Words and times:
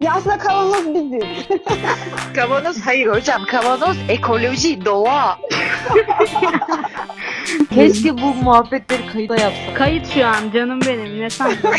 Ya 0.00 0.12
aslında 0.14 0.38
kavanoz 0.38 0.94
biziz. 0.94 1.22
Kavanoz 2.34 2.80
hayır 2.80 3.06
hocam. 3.06 3.44
Kavanoz 3.44 3.96
ekoloji, 4.08 4.84
doğa. 4.84 5.38
Keşke 7.74 8.18
bu 8.18 8.34
muhabbetleri 8.34 9.06
kayıda 9.06 9.36
yapsak. 9.36 9.76
Kayıt 9.76 10.14
şu 10.14 10.26
an 10.26 10.50
canım 10.54 10.80
benim 10.86 11.20
ne 11.20 11.30
sandın? 11.30 11.58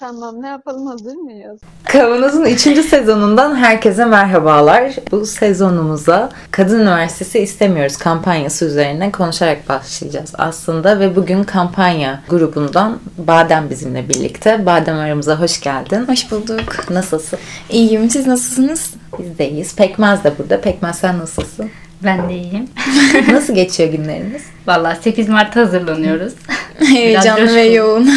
tamam 0.00 0.42
ne 0.42 0.48
yapalım 0.48 0.86
hazır 0.86 1.14
mıyız? 1.14 1.60
Kavanoz'un 1.84 2.44
3. 2.44 2.60
sezonundan 2.60 3.56
herkese 3.56 4.04
merhabalar. 4.04 4.94
Bu 5.10 5.26
sezonumuza 5.26 6.30
Kadın 6.50 6.80
Üniversitesi 6.80 7.38
istemiyoruz 7.38 7.96
kampanyası 7.96 8.64
üzerine 8.64 9.12
konuşarak 9.12 9.68
başlayacağız 9.68 10.32
aslında 10.38 11.00
ve 11.00 11.16
bugün 11.16 11.44
kampanya 11.44 12.22
grubundan 12.28 12.98
Badem 13.18 13.70
bizimle 13.70 14.08
birlikte. 14.08 14.66
Badem 14.66 14.96
aramıza 14.96 15.40
hoş 15.40 15.60
geldin. 15.60 16.04
Hoş 16.08 16.30
bulduk. 16.30 16.90
Nasılsın? 16.90 17.38
İyiyim. 17.70 18.10
Siz 18.10 18.26
nasılsınız? 18.26 18.94
Biz 19.18 19.38
de 19.38 19.50
iyiyiz. 19.50 19.76
Pekmez 19.76 20.24
de 20.24 20.32
burada. 20.38 20.60
Pekmez 20.60 20.98
sen 20.98 21.18
nasılsın? 21.18 21.70
Ben 22.04 22.28
de 22.28 22.34
iyiyim. 22.34 22.68
Nasıl 23.32 23.54
geçiyor 23.54 23.92
günleriniz? 23.92 24.42
Vallahi 24.66 25.02
8 25.02 25.28
Mart'a 25.28 25.60
hazırlanıyoruz. 25.60 26.32
Heyecanlı 26.78 27.40
coşkulu. 27.40 27.56
ve 27.56 27.62
yoğun. 27.62 28.08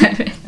Evet 0.00 0.39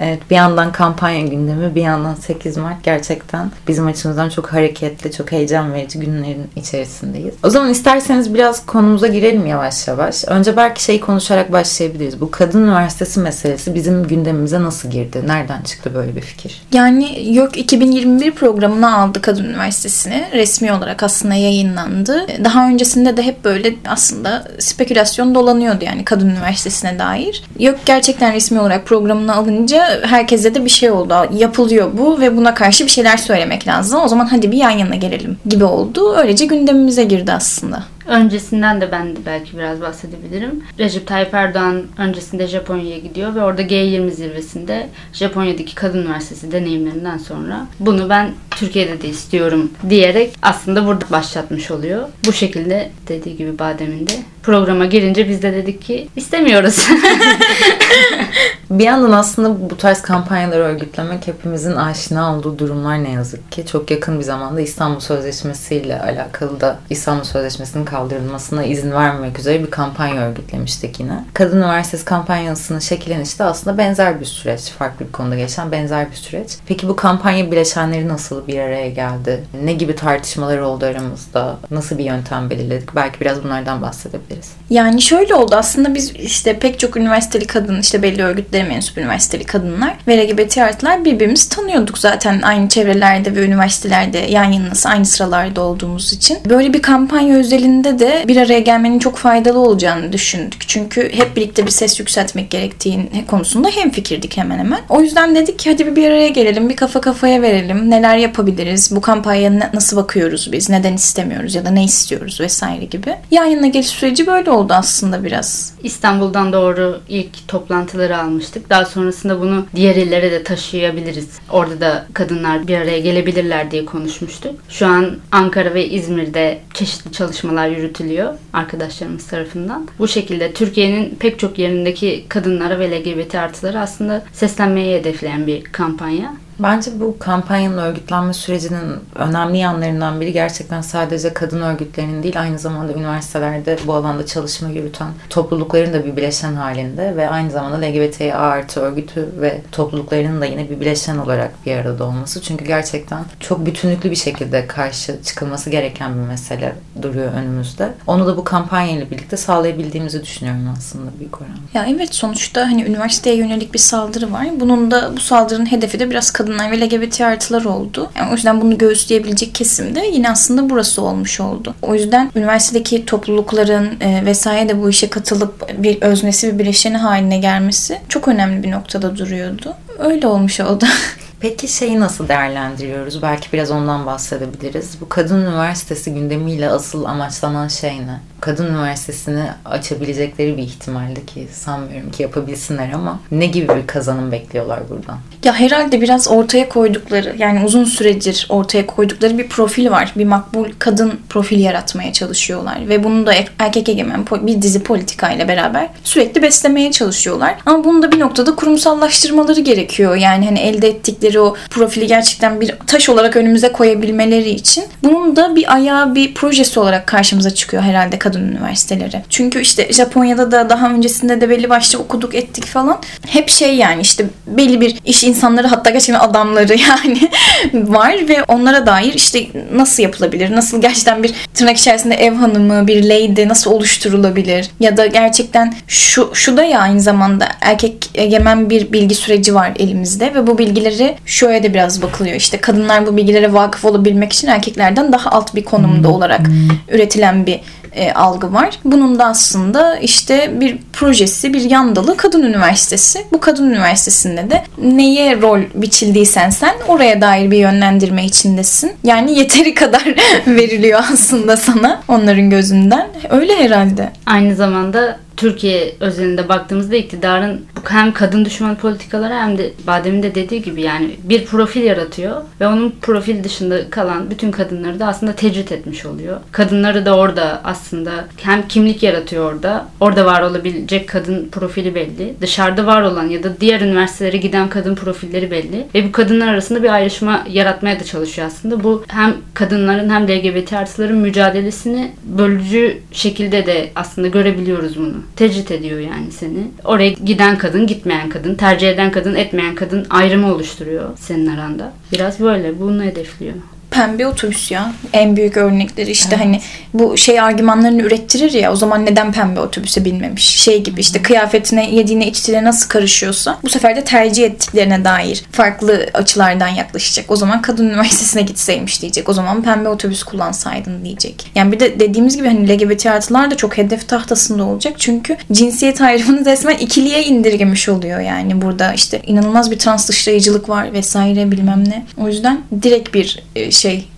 bir 0.00 0.36
yandan 0.36 0.72
kampanya 0.72 1.26
gündemi 1.26 1.74
bir 1.74 1.82
yandan 1.82 2.14
8 2.14 2.56
Mart 2.56 2.82
gerçekten 2.82 3.50
bizim 3.68 3.86
açımızdan 3.86 4.28
çok 4.28 4.52
hareketli, 4.52 5.12
çok 5.12 5.32
heyecan 5.32 5.74
verici 5.74 5.98
günlerin 5.98 6.50
içerisindeyiz. 6.56 7.34
O 7.42 7.50
zaman 7.50 7.70
isterseniz 7.70 8.34
biraz 8.34 8.66
konumuza 8.66 9.06
girelim 9.06 9.46
yavaş 9.46 9.88
yavaş. 9.88 10.24
Önce 10.26 10.56
belki 10.56 10.84
şeyi 10.84 11.00
konuşarak 11.00 11.52
başlayabiliriz. 11.52 12.20
Bu 12.20 12.30
kadın 12.30 12.62
üniversitesi 12.62 13.20
meselesi 13.20 13.74
bizim 13.74 14.08
gündemimize 14.08 14.62
nasıl 14.62 14.90
girdi? 14.90 15.22
Nereden 15.26 15.62
çıktı 15.62 15.90
böyle 15.94 16.16
bir 16.16 16.20
fikir? 16.20 16.62
Yani 16.72 17.22
YÖK 17.22 17.56
2021 17.56 18.30
programına 18.30 18.96
aldı 18.98 19.22
Kadın 19.22 19.44
Üniversitesi'ni. 19.44 20.24
Resmi 20.32 20.72
olarak 20.72 21.02
aslında 21.02 21.34
yayınlandı. 21.34 22.26
Daha 22.44 22.68
öncesinde 22.68 23.16
de 23.16 23.22
hep 23.22 23.44
böyle 23.44 23.74
aslında 23.88 24.48
spekülasyon 24.58 25.34
dolanıyordu 25.34 25.84
yani 25.84 26.04
Kadın 26.04 26.30
Üniversitesi'ne 26.30 26.98
dair. 26.98 27.42
YÖK 27.58 27.86
gerçekten 27.86 28.34
resmi 28.34 28.60
olarak 28.60 28.86
programına 28.86 29.34
alınca 29.34 29.85
herkese 30.02 30.54
de 30.54 30.64
bir 30.64 30.70
şey 30.70 30.90
oldu. 30.90 31.14
Yapılıyor 31.32 31.90
bu 31.98 32.20
ve 32.20 32.36
buna 32.36 32.54
karşı 32.54 32.84
bir 32.84 32.90
şeyler 32.90 33.16
söylemek 33.16 33.68
lazım. 33.68 34.00
O 34.00 34.08
zaman 34.08 34.26
hadi 34.26 34.52
bir 34.52 34.56
yan 34.56 34.70
yana 34.70 34.94
gelelim 34.94 35.36
gibi 35.46 35.64
oldu. 35.64 36.16
Öylece 36.16 36.46
gündemimize 36.46 37.04
girdi 37.04 37.32
aslında. 37.32 37.82
Öncesinden 38.06 38.80
de 38.80 38.92
ben 38.92 39.16
de 39.16 39.20
belki 39.26 39.58
biraz 39.58 39.80
bahsedebilirim. 39.80 40.64
Recep 40.78 41.06
Tayyip 41.06 41.34
Erdoğan 41.34 41.82
öncesinde 41.98 42.46
Japonya'ya 42.46 42.98
gidiyor 42.98 43.34
ve 43.34 43.42
orada 43.42 43.62
G20 43.62 44.10
zirvesinde 44.10 44.88
Japonya'daki 45.12 45.74
kadın 45.74 46.02
üniversitesi 46.02 46.52
deneyimlerinden 46.52 47.18
sonra 47.18 47.66
bunu 47.80 48.08
ben 48.08 48.30
Türkiye'de 48.50 49.02
de 49.02 49.08
istiyorum 49.08 49.70
diyerek 49.90 50.34
aslında 50.42 50.86
burada 50.86 51.04
başlatmış 51.10 51.70
oluyor. 51.70 52.08
Bu 52.26 52.32
şekilde 52.32 52.90
dediği 53.08 53.36
gibi 53.36 53.58
Badem'in 53.58 54.06
de 54.06 54.12
programa 54.42 54.86
girince 54.86 55.28
biz 55.28 55.42
de 55.42 55.52
dedik 55.52 55.82
ki 55.82 56.08
istemiyoruz. 56.16 56.88
Bir 58.70 58.84
yandan 58.84 59.12
aslında 59.12 59.70
bu 59.70 59.76
tarz 59.76 60.02
kampanyaları 60.02 60.62
örgütlemek 60.62 61.26
hepimizin 61.26 61.76
aşina 61.76 62.36
olduğu 62.36 62.58
durumlar 62.58 63.04
ne 63.04 63.10
yazık 63.10 63.52
ki. 63.52 63.66
Çok 63.66 63.90
yakın 63.90 64.18
bir 64.18 64.24
zamanda 64.24 64.60
İstanbul 64.60 65.00
Sözleşmesi 65.00 65.74
ile 65.74 66.00
alakalı 66.00 66.60
da 66.60 66.78
İstanbul 66.90 67.24
Sözleşmesi'nin 67.24 67.84
kaldırılmasına 67.84 68.64
izin 68.64 68.92
vermemek 68.92 69.38
üzere 69.38 69.62
bir 69.62 69.70
kampanya 69.70 70.22
örgütlemiştik 70.22 71.00
yine. 71.00 71.24
Kadın 71.34 71.56
Üniversitesi 71.56 72.04
kampanyasının 72.04 72.78
şekillenişi 72.78 73.38
de 73.38 73.44
aslında 73.44 73.78
benzer 73.78 74.20
bir 74.20 74.24
süreç. 74.24 74.60
Farklı 74.60 75.06
bir 75.06 75.12
konuda 75.12 75.36
geçen 75.36 75.72
benzer 75.72 76.10
bir 76.10 76.16
süreç. 76.16 76.50
Peki 76.66 76.88
bu 76.88 76.96
kampanya 76.96 77.50
bileşenleri 77.50 78.08
nasıl 78.08 78.46
bir 78.46 78.58
araya 78.58 78.90
geldi? 78.90 79.44
Ne 79.64 79.72
gibi 79.72 79.96
tartışmalar 79.96 80.58
oldu 80.58 80.84
aramızda? 80.84 81.56
Nasıl 81.70 81.98
bir 81.98 82.04
yöntem 82.04 82.50
belirledik? 82.50 82.96
Belki 82.96 83.20
biraz 83.20 83.44
bunlardan 83.44 83.82
bahsedebiliriz. 83.82 84.52
Yani 84.70 85.02
şöyle 85.02 85.34
oldu 85.34 85.54
aslında 85.54 85.94
biz 85.94 86.10
işte 86.10 86.58
pek 86.58 86.78
çok 86.78 86.96
üniversiteli 86.96 87.46
kadın 87.46 87.80
işte 87.80 88.02
belli 88.02 88.24
örgütlere 88.56 88.74
mensup 88.74 88.98
üniversiteli 88.98 89.44
kadınlar 89.44 89.96
ve 90.08 90.28
LGBT 90.28 90.58
artılar 90.58 91.04
birbirimizi 91.04 91.48
tanıyorduk 91.48 91.98
zaten 91.98 92.42
aynı 92.42 92.68
çevrelerde 92.68 93.36
ve 93.36 93.44
üniversitelerde 93.44 94.18
yan 94.18 94.44
yanası 94.52 94.88
aynı 94.88 95.04
sıralarda 95.04 95.60
olduğumuz 95.60 96.12
için. 96.12 96.38
Böyle 96.48 96.72
bir 96.72 96.82
kampanya 96.82 97.36
özelinde 97.36 97.98
de 97.98 98.24
bir 98.28 98.36
araya 98.36 98.60
gelmenin 98.60 98.98
çok 98.98 99.16
faydalı 99.16 99.58
olacağını 99.58 100.12
düşündük. 100.12 100.68
Çünkü 100.68 101.12
hep 101.12 101.36
birlikte 101.36 101.66
bir 101.66 101.70
ses 101.70 102.00
yükseltmek 102.00 102.50
gerektiği 102.50 103.10
konusunda 103.26 103.68
hem 103.68 103.90
fikirdik 103.90 104.36
hemen 104.36 104.58
hemen. 104.58 104.80
O 104.88 105.00
yüzden 105.00 105.34
dedik 105.34 105.58
ki 105.58 105.70
hadi 105.70 105.86
bir, 105.86 105.96
bir 105.96 106.10
araya 106.10 106.28
gelelim, 106.28 106.68
bir 106.68 106.76
kafa 106.76 107.00
kafaya 107.00 107.42
verelim. 107.42 107.90
Neler 107.90 108.16
yapabiliriz? 108.16 108.96
Bu 108.96 109.00
kampanyaya 109.00 109.70
nasıl 109.74 109.96
bakıyoruz 109.96 110.52
biz? 110.52 110.70
Neden 110.70 110.92
istemiyoruz 110.92 111.54
ya 111.54 111.64
da 111.64 111.70
ne 111.70 111.84
istiyoruz 111.84 112.40
vesaire 112.40 112.84
gibi. 112.84 113.14
Yan 113.30 113.44
yana 113.44 113.66
geliş 113.66 113.86
süreci 113.86 114.26
böyle 114.26 114.50
oldu 114.50 114.72
aslında 114.76 115.24
biraz. 115.24 115.72
İstanbul'dan 115.82 116.52
doğru 116.52 117.00
ilk 117.08 117.48
toplantıları 117.48 118.16
almıştık. 118.46 118.70
Daha 118.70 118.84
sonrasında 118.84 119.40
bunu 119.40 119.66
diğer 119.74 119.96
illere 119.96 120.30
de 120.30 120.42
taşıyabiliriz. 120.42 121.28
Orada 121.50 121.80
da 121.80 122.06
kadınlar 122.14 122.68
bir 122.68 122.76
araya 122.76 123.00
gelebilirler 123.00 123.70
diye 123.70 123.84
konuşmuştuk. 123.84 124.54
Şu 124.68 124.86
an 124.86 125.16
Ankara 125.32 125.74
ve 125.74 125.88
İzmir'de 125.88 126.58
çeşitli 126.74 127.12
çalışmalar 127.12 127.68
yürütülüyor 127.68 128.34
arkadaşlarımız 128.52 129.26
tarafından. 129.26 129.88
Bu 129.98 130.08
şekilde 130.08 130.52
Türkiye'nin 130.52 131.14
pek 131.14 131.38
çok 131.38 131.58
yerindeki 131.58 132.24
kadınlara 132.28 132.78
ve 132.78 132.90
LGBT 132.90 133.34
artıları 133.34 133.80
aslında 133.80 134.24
seslenmeyi 134.32 134.98
hedefleyen 134.98 135.46
bir 135.46 135.64
kampanya. 135.64 136.36
Bence 136.58 137.00
bu 137.00 137.18
kampanyanın 137.18 137.78
örgütlenme 137.78 138.34
sürecinin 138.34 138.94
önemli 139.14 139.58
yanlarından 139.58 140.20
biri 140.20 140.32
gerçekten 140.32 140.80
sadece 140.80 141.34
kadın 141.34 141.60
örgütlerinin 141.60 142.22
değil 142.22 142.40
aynı 142.40 142.58
zamanda 142.58 142.92
üniversitelerde 142.92 143.78
bu 143.86 143.94
alanda 143.94 144.26
çalışma 144.26 144.68
yürüten 144.68 145.08
toplulukların 145.30 145.92
da 145.92 146.04
bir 146.04 146.16
bileşen 146.16 146.54
halinde 146.54 147.16
ve 147.16 147.30
aynı 147.30 147.50
zamanda 147.50 147.86
LGBTİ 147.86 148.34
artı 148.34 148.80
örgütü 148.80 149.28
ve 149.40 149.60
topluluklarının 149.72 150.40
da 150.40 150.46
yine 150.46 150.70
bir 150.70 150.80
bileşen 150.80 151.18
olarak 151.18 151.66
bir 151.66 151.76
arada 151.76 152.04
olması. 152.04 152.42
Çünkü 152.42 152.64
gerçekten 152.64 153.24
çok 153.40 153.66
bütünlüklü 153.66 154.10
bir 154.10 154.16
şekilde 154.16 154.66
karşı 154.66 155.22
çıkılması 155.22 155.70
gereken 155.70 156.14
bir 156.14 156.28
mesele 156.28 156.76
duruyor 157.02 157.32
önümüzde. 157.32 157.92
Onu 158.06 158.26
da 158.26 158.36
bu 158.36 158.44
kampanya 158.44 158.92
ile 158.92 159.10
birlikte 159.10 159.36
sağlayabildiğimizi 159.36 160.22
düşünüyorum 160.22 160.74
aslında 160.78 161.10
büyük 161.18 161.40
oranda. 161.40 161.56
Ya 161.74 161.86
evet 161.88 162.14
sonuçta 162.14 162.60
hani 162.60 162.82
üniversiteye 162.84 163.36
yönelik 163.36 163.74
bir 163.74 163.78
saldırı 163.78 164.32
var. 164.32 164.46
Bunun 164.60 164.90
da 164.90 165.16
bu 165.16 165.20
saldırının 165.20 165.70
hedefi 165.72 166.00
de 166.00 166.10
biraz 166.10 166.30
kadınlar 166.46 166.70
ve 166.70 166.80
LGBT 166.80 167.20
artılar 167.20 167.64
oldu. 167.64 168.10
Yani 168.16 168.30
o 168.30 168.32
yüzden 168.32 168.60
bunu 168.60 168.78
göğüsleyebilecek 168.78 169.54
kesim 169.54 169.94
de 169.94 170.06
yine 170.12 170.30
aslında 170.30 170.70
burası 170.70 171.02
olmuş 171.02 171.40
oldu. 171.40 171.74
O 171.82 171.94
yüzden 171.94 172.30
üniversitedeki 172.36 173.06
toplulukların 173.06 174.00
e, 174.00 174.24
vesaire 174.24 174.68
de 174.68 174.82
bu 174.82 174.90
işe 174.90 175.10
katılıp 175.10 175.82
bir 175.82 176.02
öznesi 176.02 176.52
bir 176.52 176.58
bileşeni 176.58 176.96
haline 176.96 177.38
gelmesi 177.38 178.00
çok 178.08 178.28
önemli 178.28 178.62
bir 178.62 178.70
noktada 178.70 179.16
duruyordu. 179.18 179.74
Öyle 179.98 180.26
olmuş 180.26 180.60
oldu. 180.60 180.84
Peki 181.40 181.68
şeyi 181.68 182.00
nasıl 182.00 182.28
değerlendiriyoruz? 182.28 183.22
Belki 183.22 183.52
biraz 183.52 183.70
ondan 183.70 184.06
bahsedebiliriz. 184.06 185.00
Bu 185.00 185.08
kadın 185.08 185.40
üniversitesi 185.40 186.14
gündemiyle 186.14 186.70
asıl 186.70 187.04
amaçlanan 187.04 187.68
şey 187.68 187.96
ne? 187.96 188.20
Kadın 188.40 188.66
üniversitesini 188.66 189.42
açabilecekleri 189.64 190.56
bir 190.56 190.62
ihtimalle 190.62 191.24
ki 191.26 191.48
sanmıyorum 191.52 192.10
ki 192.10 192.22
yapabilsinler 192.22 192.92
ama 192.92 193.20
ne 193.30 193.46
gibi 193.46 193.68
bir 193.76 193.86
kazanım 193.86 194.32
bekliyorlar 194.32 194.80
buradan? 194.90 195.18
Ya 195.44 195.54
herhalde 195.54 196.00
biraz 196.00 196.28
ortaya 196.28 196.68
koydukları 196.68 197.34
yani 197.38 197.64
uzun 197.64 197.84
süredir 197.84 198.46
ortaya 198.50 198.86
koydukları 198.86 199.38
bir 199.38 199.48
profil 199.48 199.90
var. 199.90 200.12
Bir 200.16 200.24
makbul 200.24 200.68
kadın 200.78 201.20
profil 201.28 201.58
yaratmaya 201.60 202.12
çalışıyorlar. 202.12 202.88
Ve 202.88 203.04
bunu 203.04 203.26
da 203.26 203.34
er- 203.34 203.48
erkek 203.58 203.88
egemen 203.88 204.24
bir 204.32 204.62
dizi 204.62 204.82
politikayla 204.82 205.48
beraber 205.48 205.88
sürekli 206.04 206.42
beslemeye 206.42 206.90
çalışıyorlar. 206.92 207.54
Ama 207.66 207.84
bunu 207.84 208.02
da 208.02 208.12
bir 208.12 208.20
noktada 208.20 208.54
kurumsallaştırmaları 208.56 209.60
gerekiyor. 209.60 210.16
Yani 210.16 210.44
hani 210.46 210.58
elde 210.58 210.88
ettikleri 210.88 211.40
o 211.40 211.56
profili 211.70 212.06
gerçekten 212.06 212.60
bir 212.60 212.74
taş 212.86 213.08
olarak 213.08 213.36
önümüze 213.36 213.72
koyabilmeleri 213.72 214.50
için. 214.50 214.84
Bunun 215.04 215.36
da 215.36 215.56
bir 215.56 215.74
ayağı 215.74 216.14
bir 216.14 216.34
projesi 216.34 216.80
olarak 216.80 217.06
karşımıza 217.06 217.50
çıkıyor 217.50 217.82
herhalde 217.82 218.18
kadın 218.26 218.48
üniversiteleri. 218.48 219.22
Çünkü 219.28 219.60
işte 219.60 219.92
Japonya'da 219.92 220.52
da 220.52 220.70
daha 220.70 220.90
öncesinde 220.90 221.40
de 221.40 221.48
belli 221.48 221.70
başlı 221.70 221.98
okuduk 221.98 222.34
ettik 222.34 222.66
falan. 222.66 222.98
Hep 223.26 223.48
şey 223.48 223.76
yani 223.76 224.02
işte 224.02 224.26
belli 224.46 224.80
bir 224.80 224.96
iş 225.04 225.24
insanları 225.24 225.66
hatta 225.66 225.90
gerçekten 225.90 226.28
adamları 226.28 226.76
yani 226.88 227.30
var 227.74 228.28
ve 228.28 228.42
onlara 228.48 228.86
dair 228.86 229.14
işte 229.14 229.46
nasıl 229.72 230.02
yapılabilir? 230.02 230.56
Nasıl 230.56 230.80
gerçekten 230.80 231.22
bir 231.22 231.34
tırnak 231.54 231.76
içerisinde 231.76 232.14
ev 232.14 232.34
hanımı, 232.34 232.86
bir 232.86 233.04
lady 233.04 233.48
nasıl 233.48 233.70
oluşturulabilir? 233.70 234.70
Ya 234.80 234.96
da 234.96 235.06
gerçekten 235.06 235.74
şu 235.88 236.30
şu 236.34 236.56
da 236.56 236.64
ya 236.64 236.80
aynı 236.80 237.00
zamanda 237.00 237.48
erkek 237.60 238.10
egemen 238.14 238.70
bir 238.70 238.92
bilgi 238.92 239.14
süreci 239.14 239.54
var 239.54 239.72
elimizde 239.78 240.34
ve 240.34 240.46
bu 240.46 240.58
bilgileri 240.58 241.16
şöyle 241.26 241.62
de 241.62 241.74
biraz 241.74 242.02
bakılıyor. 242.02 242.36
İşte 242.36 242.56
kadınlar 242.56 243.06
bu 243.06 243.16
bilgilere 243.16 243.52
vakıf 243.52 243.84
olabilmek 243.84 244.32
için 244.32 244.48
erkeklerden 244.48 245.12
daha 245.12 245.30
alt 245.30 245.54
bir 245.54 245.64
konumda 245.64 246.08
olarak 246.08 246.40
üretilen 246.88 247.46
bir 247.46 247.60
e, 247.96 248.12
algı 248.12 248.52
var. 248.52 248.78
Bunun 248.84 249.18
da 249.18 249.24
aslında 249.24 249.96
işte 249.96 250.60
bir 250.60 250.78
projesi, 250.92 251.54
bir 251.54 251.70
yan 251.70 251.96
dalı 251.96 252.16
kadın 252.16 252.42
üniversitesi. 252.42 253.24
Bu 253.32 253.40
kadın 253.40 253.70
üniversitesinde 253.70 254.50
de 254.50 254.62
neye 254.82 255.40
rol 255.40 255.60
biçildiysen 255.74 256.50
sen 256.50 256.74
oraya 256.88 257.20
dair 257.20 257.50
bir 257.50 257.58
yönlendirme 257.58 258.24
içindesin. 258.24 258.92
Yani 259.04 259.38
yeteri 259.38 259.74
kadar 259.74 260.14
veriliyor 260.46 261.00
aslında 261.12 261.56
sana 261.56 262.02
onların 262.08 262.50
gözünden. 262.50 263.06
Öyle 263.30 263.56
herhalde. 263.56 264.10
Aynı 264.26 264.56
zamanda 264.56 265.18
Türkiye 265.36 265.94
özelinde 266.00 266.48
baktığımızda 266.48 266.96
iktidarın 266.96 267.66
hem 267.88 268.12
kadın 268.12 268.44
düşman 268.44 268.76
politikaları 268.76 269.34
hem 269.34 269.58
de 269.58 269.72
Badem'in 269.86 270.22
de 270.22 270.34
dediği 270.34 270.62
gibi 270.62 270.82
yani 270.82 271.10
bir 271.22 271.46
profil 271.46 271.82
yaratıyor 271.82 272.42
ve 272.60 272.66
onun 272.66 272.94
profil 273.02 273.44
dışında 273.44 273.90
kalan 273.90 274.30
bütün 274.30 274.50
kadınları 274.50 275.00
da 275.00 275.06
aslında 275.06 275.32
tecrit 275.32 275.72
etmiş 275.72 276.06
oluyor. 276.06 276.40
Kadınları 276.52 277.06
da 277.06 277.16
orada 277.16 277.60
aslında 277.64 278.10
hem 278.42 278.68
kimlik 278.68 279.02
yaratıyor 279.02 279.52
orada. 279.52 279.88
Orada 280.00 280.26
var 280.26 280.42
olabilecek 280.42 281.08
kadın 281.08 281.48
profili 281.48 281.94
belli. 281.94 282.34
Dışarıda 282.40 282.86
var 282.86 283.02
olan 283.02 283.28
ya 283.28 283.42
da 283.42 283.60
diğer 283.60 283.80
üniversitelere 283.80 284.36
giden 284.36 284.68
kadın 284.68 284.94
profilleri 284.94 285.50
belli. 285.50 285.86
Ve 285.94 286.08
bu 286.08 286.12
kadınlar 286.12 286.48
arasında 286.48 286.82
bir 286.82 286.90
ayrışma 286.90 287.44
yaratmaya 287.50 288.00
da 288.00 288.04
çalışıyor 288.04 288.46
aslında. 288.46 288.84
Bu 288.84 289.04
hem 289.08 289.34
kadınların 289.54 290.10
hem 290.10 290.28
LGBT 290.28 290.72
artıların 290.72 291.16
mücadelesini 291.16 292.12
bölücü 292.24 292.98
şekilde 293.12 293.66
de 293.66 293.90
aslında 293.94 294.28
görebiliyoruz 294.28 294.96
bunu 294.96 295.25
tecrit 295.36 295.70
ediyor 295.70 295.98
yani 295.98 296.32
seni. 296.32 296.70
Oraya 296.84 297.10
giden 297.10 297.58
kadın, 297.58 297.86
gitmeyen 297.86 298.28
kadın, 298.28 298.54
tercih 298.54 298.90
eden 298.90 299.10
kadın, 299.10 299.34
etmeyen 299.34 299.74
kadın 299.74 300.06
ayrımı 300.10 300.54
oluşturuyor 300.54 301.18
senin 301.18 301.46
aranda. 301.46 301.92
Biraz 302.12 302.40
böyle 302.40 302.80
bunu 302.80 303.02
hedefliyor 303.02 303.54
pembe 303.96 304.26
otobüs 304.26 304.70
ya. 304.70 304.92
En 305.12 305.36
büyük 305.36 305.56
örnekleri 305.56 306.10
işte 306.10 306.28
evet. 306.30 306.44
hani 306.44 306.60
bu 306.94 307.16
şey 307.16 307.40
argümanlarını 307.40 308.02
ürettirir 308.02 308.52
ya 308.52 308.72
o 308.72 308.76
zaman 308.76 309.06
neden 309.06 309.32
pembe 309.32 309.60
otobüse 309.60 310.04
binmemiş? 310.04 310.44
Şey 310.44 310.82
gibi 310.82 311.00
işte 311.00 311.22
kıyafetine, 311.22 311.90
yediğine, 311.90 312.26
içtiğine 312.26 312.64
nasıl 312.64 312.88
karışıyorsa 312.88 313.58
bu 313.62 313.68
sefer 313.68 313.96
de 313.96 314.04
tercih 314.04 314.44
ettiklerine 314.44 315.04
dair 315.04 315.44
farklı 315.52 316.06
açılardan 316.14 316.68
yaklaşacak. 316.68 317.30
O 317.30 317.36
zaman 317.36 317.62
kadın 317.62 317.86
üniversitesine 317.90 318.42
gitseymiş 318.42 319.02
diyecek. 319.02 319.28
O 319.28 319.32
zaman 319.32 319.62
pembe 319.62 319.88
otobüs 319.88 320.22
kullansaydın 320.22 321.04
diyecek. 321.04 321.50
Yani 321.54 321.72
bir 321.72 321.80
de 321.80 322.00
dediğimiz 322.00 322.36
gibi 322.36 322.48
hani 322.48 322.68
LGBT 322.68 323.06
artılar 323.06 323.50
da 323.50 323.56
çok 323.56 323.78
hedef 323.78 324.08
tahtasında 324.08 324.64
olacak. 324.64 324.94
Çünkü 324.98 325.36
cinsiyet 325.52 326.00
ayrımını 326.00 326.44
resmen 326.44 326.76
ikiliye 326.76 327.24
indirgemiş 327.24 327.88
oluyor 327.88 328.20
yani. 328.20 328.62
Burada 328.62 328.92
işte 328.92 329.22
inanılmaz 329.26 329.70
bir 329.70 329.78
trans 329.78 330.08
dışlayıcılık 330.08 330.68
var 330.68 330.92
vesaire 330.92 331.50
bilmem 331.50 331.84
ne. 331.88 332.06
O 332.18 332.28
yüzden 332.28 332.60
direkt 332.82 333.14
bir 333.14 333.42
şey 333.70 333.85
şey 333.86 334.08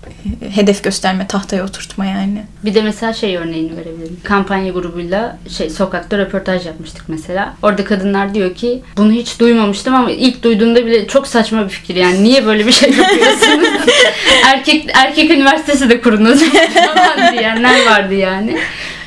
hedef 0.55 0.85
gösterme 0.85 1.27
tahtaya 1.27 1.65
oturtma 1.65 2.07
yani. 2.07 2.43
Bir 2.65 2.75
de 2.75 2.83
mesela 2.83 3.13
şey 3.13 3.37
örneğini 3.37 3.77
verebilirim. 3.77 4.17
Kampanya 4.25 4.73
grubuyla 4.73 5.39
şey 5.57 5.71
sokakta 5.71 6.19
röportaj 6.19 6.67
yapmıştık 6.67 7.05
mesela. 7.09 7.55
Orada 7.63 7.85
kadınlar 7.85 8.35
diyor 8.35 8.55
ki 8.55 8.83
bunu 8.97 9.13
hiç 9.13 9.41
duymamıştım 9.41 9.95
ama 9.95 10.11
ilk 10.11 10.43
duyduğumda 10.43 10.87
bile 10.87 11.07
çok 11.07 11.27
saçma 11.27 11.65
bir 11.65 11.69
fikir 11.69 11.95
yani 11.97 12.25
niye 12.25 12.47
böyle 12.47 12.67
bir 12.67 12.73
şey 12.73 12.91
yapıyorsunuz? 12.91 13.69
erkek 14.47 14.91
erkek 14.95 15.31
üniversitesi 15.31 15.91
de 15.91 16.01
kurunuz 16.01 16.43
falan 16.75 17.33
diyenler 17.33 17.87
vardı 17.87 18.15
yani. 18.15 18.59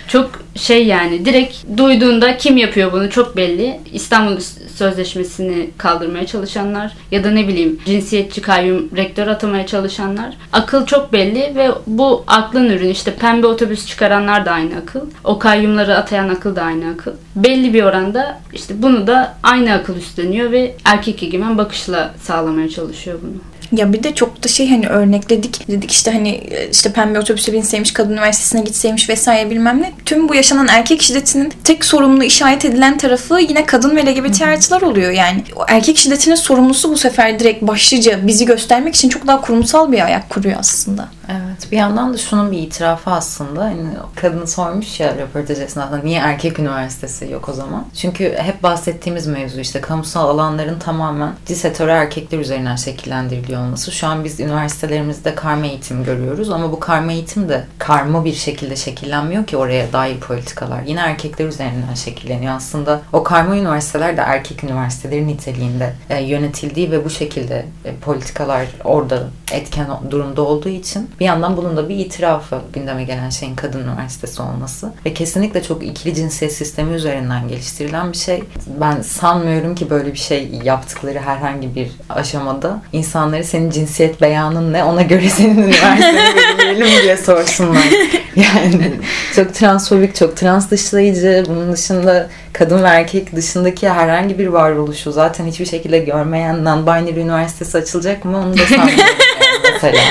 Çok 0.08 0.40
şey 0.56 0.88
yani 0.88 1.25
direkt 1.25 1.56
duyduğunda 1.77 2.38
kim 2.38 2.57
yapıyor 2.57 2.92
bunu 2.92 3.09
çok 3.09 3.38
belli. 3.38 3.80
İstanbul 3.94 4.39
Sözleşmesi'ni 4.75 5.69
kaldırmaya 5.77 6.25
çalışanlar 6.25 6.94
ya 7.12 7.24
da 7.24 7.31
ne 7.31 7.48
bileyim 7.48 7.80
cinsiyetçi 7.86 8.42
kayyum 8.42 8.89
rektör 8.95 9.27
atamaya 9.27 9.68
çalışanlar. 9.68 10.38
Akıl 10.53 10.86
çok 10.86 11.13
belli 11.13 11.56
ve 11.56 11.69
bu 11.88 12.24
aklın 12.27 12.69
ürünü 12.69 12.92
işte 12.92 13.13
pembe 13.13 13.48
otobüs 13.48 13.88
çıkaranlar 13.88 14.45
da 14.45 14.51
aynı 14.51 14.77
akıl. 14.77 15.01
O 15.24 15.39
kayyumları 15.39 15.98
atayan 15.98 16.30
akıl 16.30 16.56
da 16.56 16.62
aynı 16.62 16.89
akıl. 16.89 17.12
Belli 17.36 17.74
bir 17.74 17.83
oranda 17.83 18.39
işte 18.53 18.81
bunu 18.81 19.07
da 19.07 19.38
aynı 19.44 19.74
akıl 19.74 19.95
üstleniyor 19.95 20.51
ve 20.51 20.75
erkek 20.86 21.24
egemen 21.24 21.57
bakışla 21.57 22.13
sağlamaya 22.24 22.69
çalışıyor 22.69 23.19
bunu. 23.21 23.51
Ya 23.80 23.94
bir 23.94 24.03
de 24.03 24.15
çok 24.15 24.44
da 24.44 24.48
şey 24.48 24.69
hani 24.69 24.88
örnekledik. 24.88 25.68
Dedik 25.68 25.92
işte 25.92 26.12
hani 26.12 26.44
işte 26.71 26.94
pembe 26.94 27.19
otobüse 27.19 27.53
binseymiş, 27.53 27.94
kadın 27.94 28.13
üniversitesine 28.13 28.62
gitseymiş 28.62 29.09
vesaire 29.09 29.50
bilmem 29.50 29.81
ne. 29.81 29.94
Tüm 30.06 30.30
bu 30.30 30.36
yaşanan 30.41 30.67
erkek 30.67 31.01
şiddetinin 31.01 31.53
tek 31.63 31.85
sorumlu 31.85 32.23
işaret 32.23 32.65
edilen 32.65 32.97
tarafı 32.97 33.39
yine 33.39 33.65
kadın 33.65 33.95
ve 33.95 34.05
LGBT 34.05 34.41
artılar 34.41 34.81
oluyor 34.81 35.11
yani. 35.11 35.43
O 35.55 35.65
erkek 35.67 35.97
şiddetinin 35.97 36.35
sorumlusu 36.35 36.91
bu 36.91 36.97
sefer 36.97 37.39
direkt 37.39 37.61
başlıca 37.61 38.27
bizi 38.27 38.45
göstermek 38.45 38.95
için 38.95 39.09
çok 39.09 39.27
daha 39.27 39.41
kurumsal 39.41 39.91
bir 39.91 40.05
ayak 40.05 40.29
kuruyor 40.29 40.55
aslında. 40.59 41.09
Evet 41.29 41.71
bir 41.71 41.77
yandan 41.77 42.13
da 42.13 42.18
şunun 42.18 42.51
bir 42.51 42.57
itirafı 42.57 43.12
aslında. 43.12 43.63
Hani 43.63 43.83
kadın 44.15 44.45
sormuş 44.45 45.00
ya 45.00 45.15
röportaj 45.15 45.59
esnasında 45.59 45.97
niye 45.97 46.19
erkek 46.19 46.59
üniversitesi 46.59 47.31
yok 47.31 47.50
o 47.50 47.53
zaman? 47.53 47.85
Çünkü 47.95 48.35
hep 48.38 48.63
bahsettiğimiz 48.63 49.27
mevzu 49.27 49.59
işte 49.59 49.81
kamusal 49.81 50.29
alanların 50.29 50.79
tamamen 50.79 51.33
cis 51.45 51.63
hetero 51.63 51.91
erkekler 51.91 52.39
üzerinden 52.39 52.75
şekillendiriliyor 52.75 53.62
olması. 53.62 53.91
Şu 53.91 54.07
an 54.07 54.23
biz 54.23 54.39
üniversitelerimizde 54.39 55.35
karma 55.35 55.65
eğitim 55.65 56.03
görüyoruz 56.03 56.50
ama 56.50 56.71
bu 56.71 56.79
karma 56.79 57.12
eğitim 57.12 57.50
de 57.50 57.65
karma 57.77 58.25
bir 58.25 58.33
şekilde 58.33 58.75
şekillenmiyor 58.75 59.45
ki 59.45 59.57
oraya 59.57 59.94
dair 59.94 60.19
politikalar. 60.19 60.81
Yine 60.83 61.00
erkekler 61.00 61.45
üzerinden 61.45 61.94
şekilleniyor. 61.94 62.56
Aslında 62.56 63.01
o 63.13 63.24
karma 63.24 63.57
üniversiteler 63.57 64.17
de 64.17 64.21
erkek 64.21 64.63
üniversiteleri 64.63 65.27
niteliğinde 65.27 65.94
e, 66.09 66.24
yönetildiği 66.24 66.91
ve 66.91 67.06
bu 67.06 67.09
şekilde 67.09 67.65
e, 67.85 67.95
politikalar 67.95 68.67
orada 68.83 69.24
etken 69.51 69.88
durumda 70.12 70.41
olduğu 70.41 70.69
için 70.69 71.09
bir 71.21 71.25
yandan 71.25 71.57
bunun 71.57 71.77
da 71.77 71.89
bir 71.89 71.95
itirafı 71.95 72.62
gündeme 72.73 73.03
gelen 73.03 73.29
şeyin 73.29 73.56
kadın 73.56 73.83
üniversitesi 73.83 74.41
olması 74.41 74.91
ve 75.06 75.13
kesinlikle 75.13 75.63
çok 75.63 75.83
ikili 75.83 76.15
cinsiyet 76.15 76.53
sistemi 76.53 76.94
üzerinden 76.94 77.47
geliştirilen 77.47 78.12
bir 78.12 78.18
şey. 78.18 78.44
Ben 78.81 79.01
sanmıyorum 79.01 79.75
ki 79.75 79.89
böyle 79.89 80.13
bir 80.13 80.18
şey 80.18 80.50
yaptıkları 80.63 81.19
herhangi 81.19 81.75
bir 81.75 81.91
aşamada 82.09 82.81
insanları 82.94 83.44
senin 83.44 83.69
cinsiyet 83.69 84.21
beyanın 84.21 84.73
ne 84.73 84.83
ona 84.83 85.01
göre 85.01 85.29
senin 85.29 85.57
üniversiteni 85.57 86.57
belirleyelim 86.57 87.03
diye 87.03 87.18
sorsunlar. 87.18 87.83
Yani 88.35 88.91
çok 89.35 89.53
transfobik, 89.53 90.15
çok 90.15 90.38
trans 90.38 90.71
dışlayıcı. 90.71 91.44
Bunun 91.50 91.74
dışında 91.74 92.29
kadın 92.53 92.83
ve 92.83 92.88
erkek 92.88 93.35
dışındaki 93.35 93.89
herhangi 93.89 94.39
bir 94.39 94.47
varoluşu 94.47 95.12
zaten 95.12 95.45
hiçbir 95.45 95.65
şekilde 95.65 96.00
görmeyen 96.00 96.56
non-binary 96.56 97.19
üniversitesi 97.19 97.77
açılacak 97.77 98.25
mı 98.25 98.38
onu 98.38 98.57
da 98.57 98.65
sanmıyorum 98.65 99.00
yani 99.00 99.69
mesela 99.74 100.01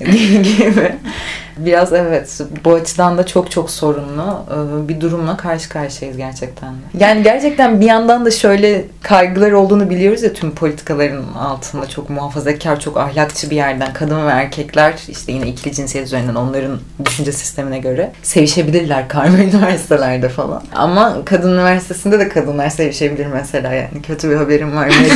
gibi. 0.00 0.92
Biraz 1.58 1.92
evet 1.92 2.40
bu 2.64 2.74
açıdan 2.74 3.18
da 3.18 3.26
çok 3.26 3.50
çok 3.50 3.70
sorunlu 3.70 4.44
bir 4.88 5.00
durumla 5.00 5.36
karşı 5.36 5.68
karşıyayız 5.68 6.18
gerçekten. 6.18 6.74
Yani 6.98 7.22
gerçekten 7.22 7.80
bir 7.80 7.86
yandan 7.86 8.24
da 8.24 8.30
şöyle 8.30 8.84
kaygılar 9.02 9.52
olduğunu 9.52 9.90
biliyoruz 9.90 10.22
ya 10.22 10.32
tüm 10.32 10.54
politikaların 10.54 11.24
altında 11.38 11.88
çok 11.88 12.10
muhafazakar, 12.10 12.80
çok 12.80 12.96
ahlakçı 12.96 13.50
bir 13.50 13.56
yerden 13.56 13.92
kadın 13.92 14.26
ve 14.26 14.30
erkekler 14.30 14.94
işte 15.08 15.32
yine 15.32 15.48
ikili 15.48 15.74
cinsiyet 15.74 16.06
üzerinden 16.06 16.34
onların 16.34 16.78
düşünce 17.04 17.32
sistemine 17.32 17.78
göre 17.78 18.12
sevişebilirler 18.22 19.08
karma 19.08 19.38
üniversitelerde 19.38 20.28
falan. 20.28 20.62
Ama 20.74 21.16
kadın 21.24 21.52
üniversitesinde 21.52 22.18
de 22.18 22.28
kadınlar 22.28 22.68
sevişebilir 22.68 23.26
mesela 23.26 23.72
yani 23.72 24.02
kötü 24.02 24.30
bir 24.30 24.36
haberim 24.36 24.76
var 24.76 24.88
gibi. 24.88 25.10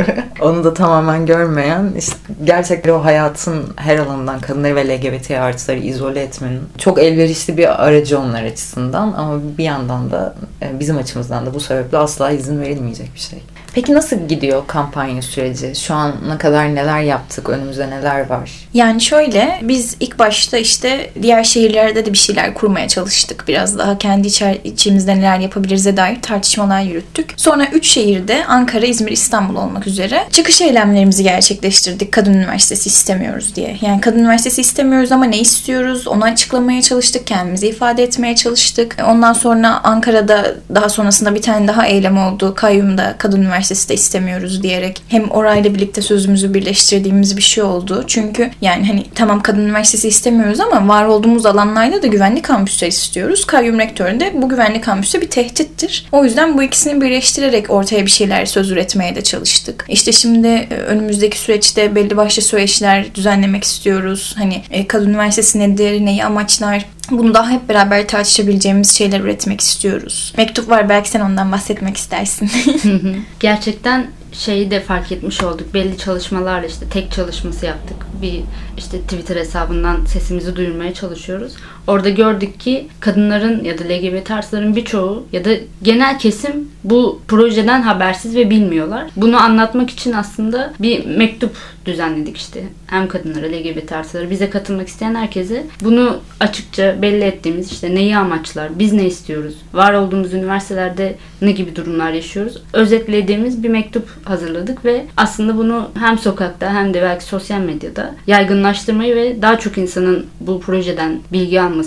Onu 0.40 0.64
da 0.64 0.74
tamamen 0.74 1.26
görmeyen 1.26 1.92
işte 1.98 2.16
gerçekten 2.44 2.92
o 2.92 3.04
hayatın 3.04 3.72
her 3.76 3.98
alanından 3.98 4.40
kadınları 4.40 4.77
ve 4.78 4.96
LGBT 4.96 5.30
artıları 5.30 5.78
izole 5.78 6.22
etmenin 6.22 6.60
çok 6.78 6.98
elverişli 6.98 7.56
bir 7.56 7.84
aracı 7.86 8.18
onlar 8.18 8.44
açısından 8.44 9.12
ama 9.12 9.40
bir 9.58 9.64
yandan 9.64 10.10
da 10.10 10.34
e, 10.62 10.80
bizim 10.80 10.98
açımızdan 10.98 11.46
da 11.46 11.54
bu 11.54 11.60
sebeple 11.60 11.98
asla 11.98 12.30
izin 12.30 12.60
verilmeyecek 12.60 13.14
bir 13.14 13.20
şey. 13.20 13.38
Peki 13.78 13.94
nasıl 13.94 14.28
gidiyor 14.28 14.62
kampanya 14.66 15.22
süreci? 15.22 15.74
Şu 15.74 15.94
ana 15.94 16.38
kadar 16.38 16.74
neler 16.74 17.00
yaptık? 17.00 17.48
Önümüzde 17.48 17.90
neler 17.90 18.28
var? 18.28 18.50
Yani 18.74 19.00
şöyle 19.00 19.58
biz 19.62 19.96
ilk 20.00 20.18
başta 20.18 20.58
işte 20.58 21.10
diğer 21.22 21.44
şehirlerde 21.44 22.06
de 22.06 22.12
bir 22.12 22.18
şeyler 22.18 22.54
kurmaya 22.54 22.88
çalıştık. 22.88 23.44
Biraz 23.48 23.78
daha 23.78 23.98
kendi 23.98 24.26
içer, 24.26 24.58
içimizde 24.64 25.16
neler 25.16 25.38
yapabiliriz'e 25.38 25.96
dair 25.96 26.22
tartışmalar 26.22 26.80
yürüttük. 26.80 27.34
Sonra 27.36 27.66
üç 27.72 27.88
şehirde 27.88 28.44
Ankara, 28.46 28.86
İzmir, 28.86 29.12
İstanbul 29.12 29.56
olmak 29.56 29.86
üzere 29.86 30.24
çıkış 30.32 30.60
eylemlerimizi 30.60 31.22
gerçekleştirdik. 31.22 32.12
Kadın 32.12 32.34
Üniversitesi 32.34 32.88
istemiyoruz 32.88 33.56
diye. 33.56 33.76
Yani 33.80 34.00
Kadın 34.00 34.18
Üniversitesi 34.18 34.60
istemiyoruz 34.60 35.12
ama 35.12 35.24
ne 35.24 35.38
istiyoruz? 35.38 36.08
Onu 36.08 36.24
açıklamaya 36.24 36.82
çalıştık. 36.82 37.26
Kendimizi 37.26 37.68
ifade 37.68 38.02
etmeye 38.02 38.36
çalıştık. 38.36 38.96
Ondan 39.06 39.32
sonra 39.32 39.80
Ankara'da 39.84 40.54
daha 40.74 40.88
sonrasında 40.88 41.34
bir 41.34 41.42
tane 41.42 41.68
daha 41.68 41.86
eylem 41.86 42.18
oldu. 42.18 42.54
Kayyum'da 42.54 43.14
Kadın 43.18 43.42
Üniversitesi 43.42 43.67
Üniversitesi 43.68 43.88
de 43.88 43.94
istemiyoruz 43.94 44.62
diyerek 44.62 45.02
hem 45.08 45.30
orayla 45.30 45.74
birlikte 45.74 46.02
sözümüzü 46.02 46.54
birleştirdiğimiz 46.54 47.36
bir 47.36 47.42
şey 47.42 47.64
oldu. 47.64 48.04
Çünkü 48.06 48.50
yani 48.60 48.86
hani 48.86 49.04
tamam 49.14 49.42
kadın 49.42 49.60
üniversitesi 49.60 50.08
istemiyoruz 50.08 50.60
ama 50.60 50.88
var 50.94 51.04
olduğumuz 51.04 51.46
alanlarda 51.46 52.02
da 52.02 52.06
güvenli 52.06 52.42
kampüsler 52.42 52.88
istiyoruz. 52.88 53.44
Kayyum 53.44 53.78
rektörü 53.78 54.08
bu 54.34 54.48
güvenli 54.48 54.80
kampüse 54.80 55.20
bir 55.20 55.30
tehdittir. 55.30 56.06
O 56.12 56.24
yüzden 56.24 56.58
bu 56.58 56.62
ikisini 56.62 57.00
birleştirerek 57.00 57.70
ortaya 57.70 58.06
bir 58.06 58.10
şeyler 58.10 58.46
söz 58.46 58.70
üretmeye 58.70 59.14
de 59.14 59.22
çalıştık. 59.22 59.84
İşte 59.88 60.12
şimdi 60.12 60.48
e, 60.48 60.74
önümüzdeki 60.74 61.38
süreçte 61.38 61.94
belli 61.94 62.16
başlı 62.16 62.42
süreçler 62.42 63.14
düzenlemek 63.14 63.64
istiyoruz. 63.64 64.34
Hani 64.38 64.62
e, 64.70 64.86
kadın 64.86 65.08
üniversitesi 65.08 65.58
nedir, 65.58 66.04
neyi 66.04 66.24
amaçlar, 66.24 66.86
Bunu 67.10 67.34
daha 67.34 67.50
hep 67.50 67.68
beraber 67.68 68.08
tartışabileceğimiz 68.08 68.98
şeyler 68.98 69.20
üretmek 69.20 69.60
istiyoruz. 69.60 70.32
Mektup 70.36 70.68
var 70.70 70.88
belki 70.88 71.08
sen 71.10 71.20
ondan 71.20 71.52
bahsetmek 71.52 71.96
istersin. 71.96 72.50
Gerçekten 73.40 74.10
şeyi 74.32 74.70
de 74.70 74.80
fark 74.80 75.12
etmiş 75.12 75.42
olduk. 75.42 75.74
Belli 75.74 75.98
çalışmalarla 75.98 76.66
işte 76.66 76.86
tek 76.88 77.12
çalışması 77.12 77.66
yaptık. 77.66 77.96
Bir 78.22 78.42
işte 78.76 79.00
Twitter 79.00 79.36
hesabından 79.36 80.04
sesimizi 80.04 80.56
duyurmaya 80.56 80.94
çalışıyoruz. 80.94 81.52
Orada 81.88 82.08
gördük 82.08 82.60
ki 82.60 82.86
kadınların 83.00 83.64
ya 83.64 83.78
da 83.78 83.84
LGBT 83.84 84.30
artıların 84.30 84.76
birçoğu 84.76 85.26
ya 85.32 85.44
da 85.44 85.50
genel 85.82 86.18
kesim 86.18 86.68
bu 86.84 87.20
projeden 87.28 87.82
habersiz 87.82 88.36
ve 88.36 88.50
bilmiyorlar. 88.50 89.10
Bunu 89.16 89.36
anlatmak 89.36 89.90
için 89.90 90.12
aslında 90.12 90.72
bir 90.80 91.06
mektup 91.06 91.56
düzenledik 91.86 92.36
işte. 92.36 92.62
Hem 92.86 93.08
kadınlara, 93.08 93.46
LGBT 93.46 93.92
artıları, 93.92 94.30
bize 94.30 94.50
katılmak 94.50 94.88
isteyen 94.88 95.14
herkese 95.14 95.66
bunu 95.84 96.20
açıkça 96.40 97.02
belli 97.02 97.24
ettiğimiz 97.24 97.72
işte 97.72 97.94
neyi 97.94 98.16
amaçlar, 98.16 98.78
biz 98.78 98.92
ne 98.92 99.06
istiyoruz, 99.06 99.54
var 99.74 99.92
olduğumuz 99.92 100.34
üniversitelerde 100.34 101.14
ne 101.42 101.52
gibi 101.52 101.76
durumlar 101.76 102.12
yaşıyoruz, 102.12 102.62
özetlediğimiz 102.72 103.62
bir 103.62 103.68
mektup 103.68 104.08
hazırladık 104.24 104.84
ve 104.84 105.04
aslında 105.16 105.56
bunu 105.56 105.90
hem 105.98 106.18
sokakta 106.18 106.74
hem 106.74 106.94
de 106.94 107.02
belki 107.02 107.24
sosyal 107.24 107.60
medyada 107.60 108.14
yaygınlaştırmayı 108.26 109.16
ve 109.16 109.42
daha 109.42 109.58
çok 109.58 109.78
insanın 109.78 110.26
bu 110.40 110.60
projeden 110.60 111.20
bilgi 111.32 111.60
almasını 111.60 111.77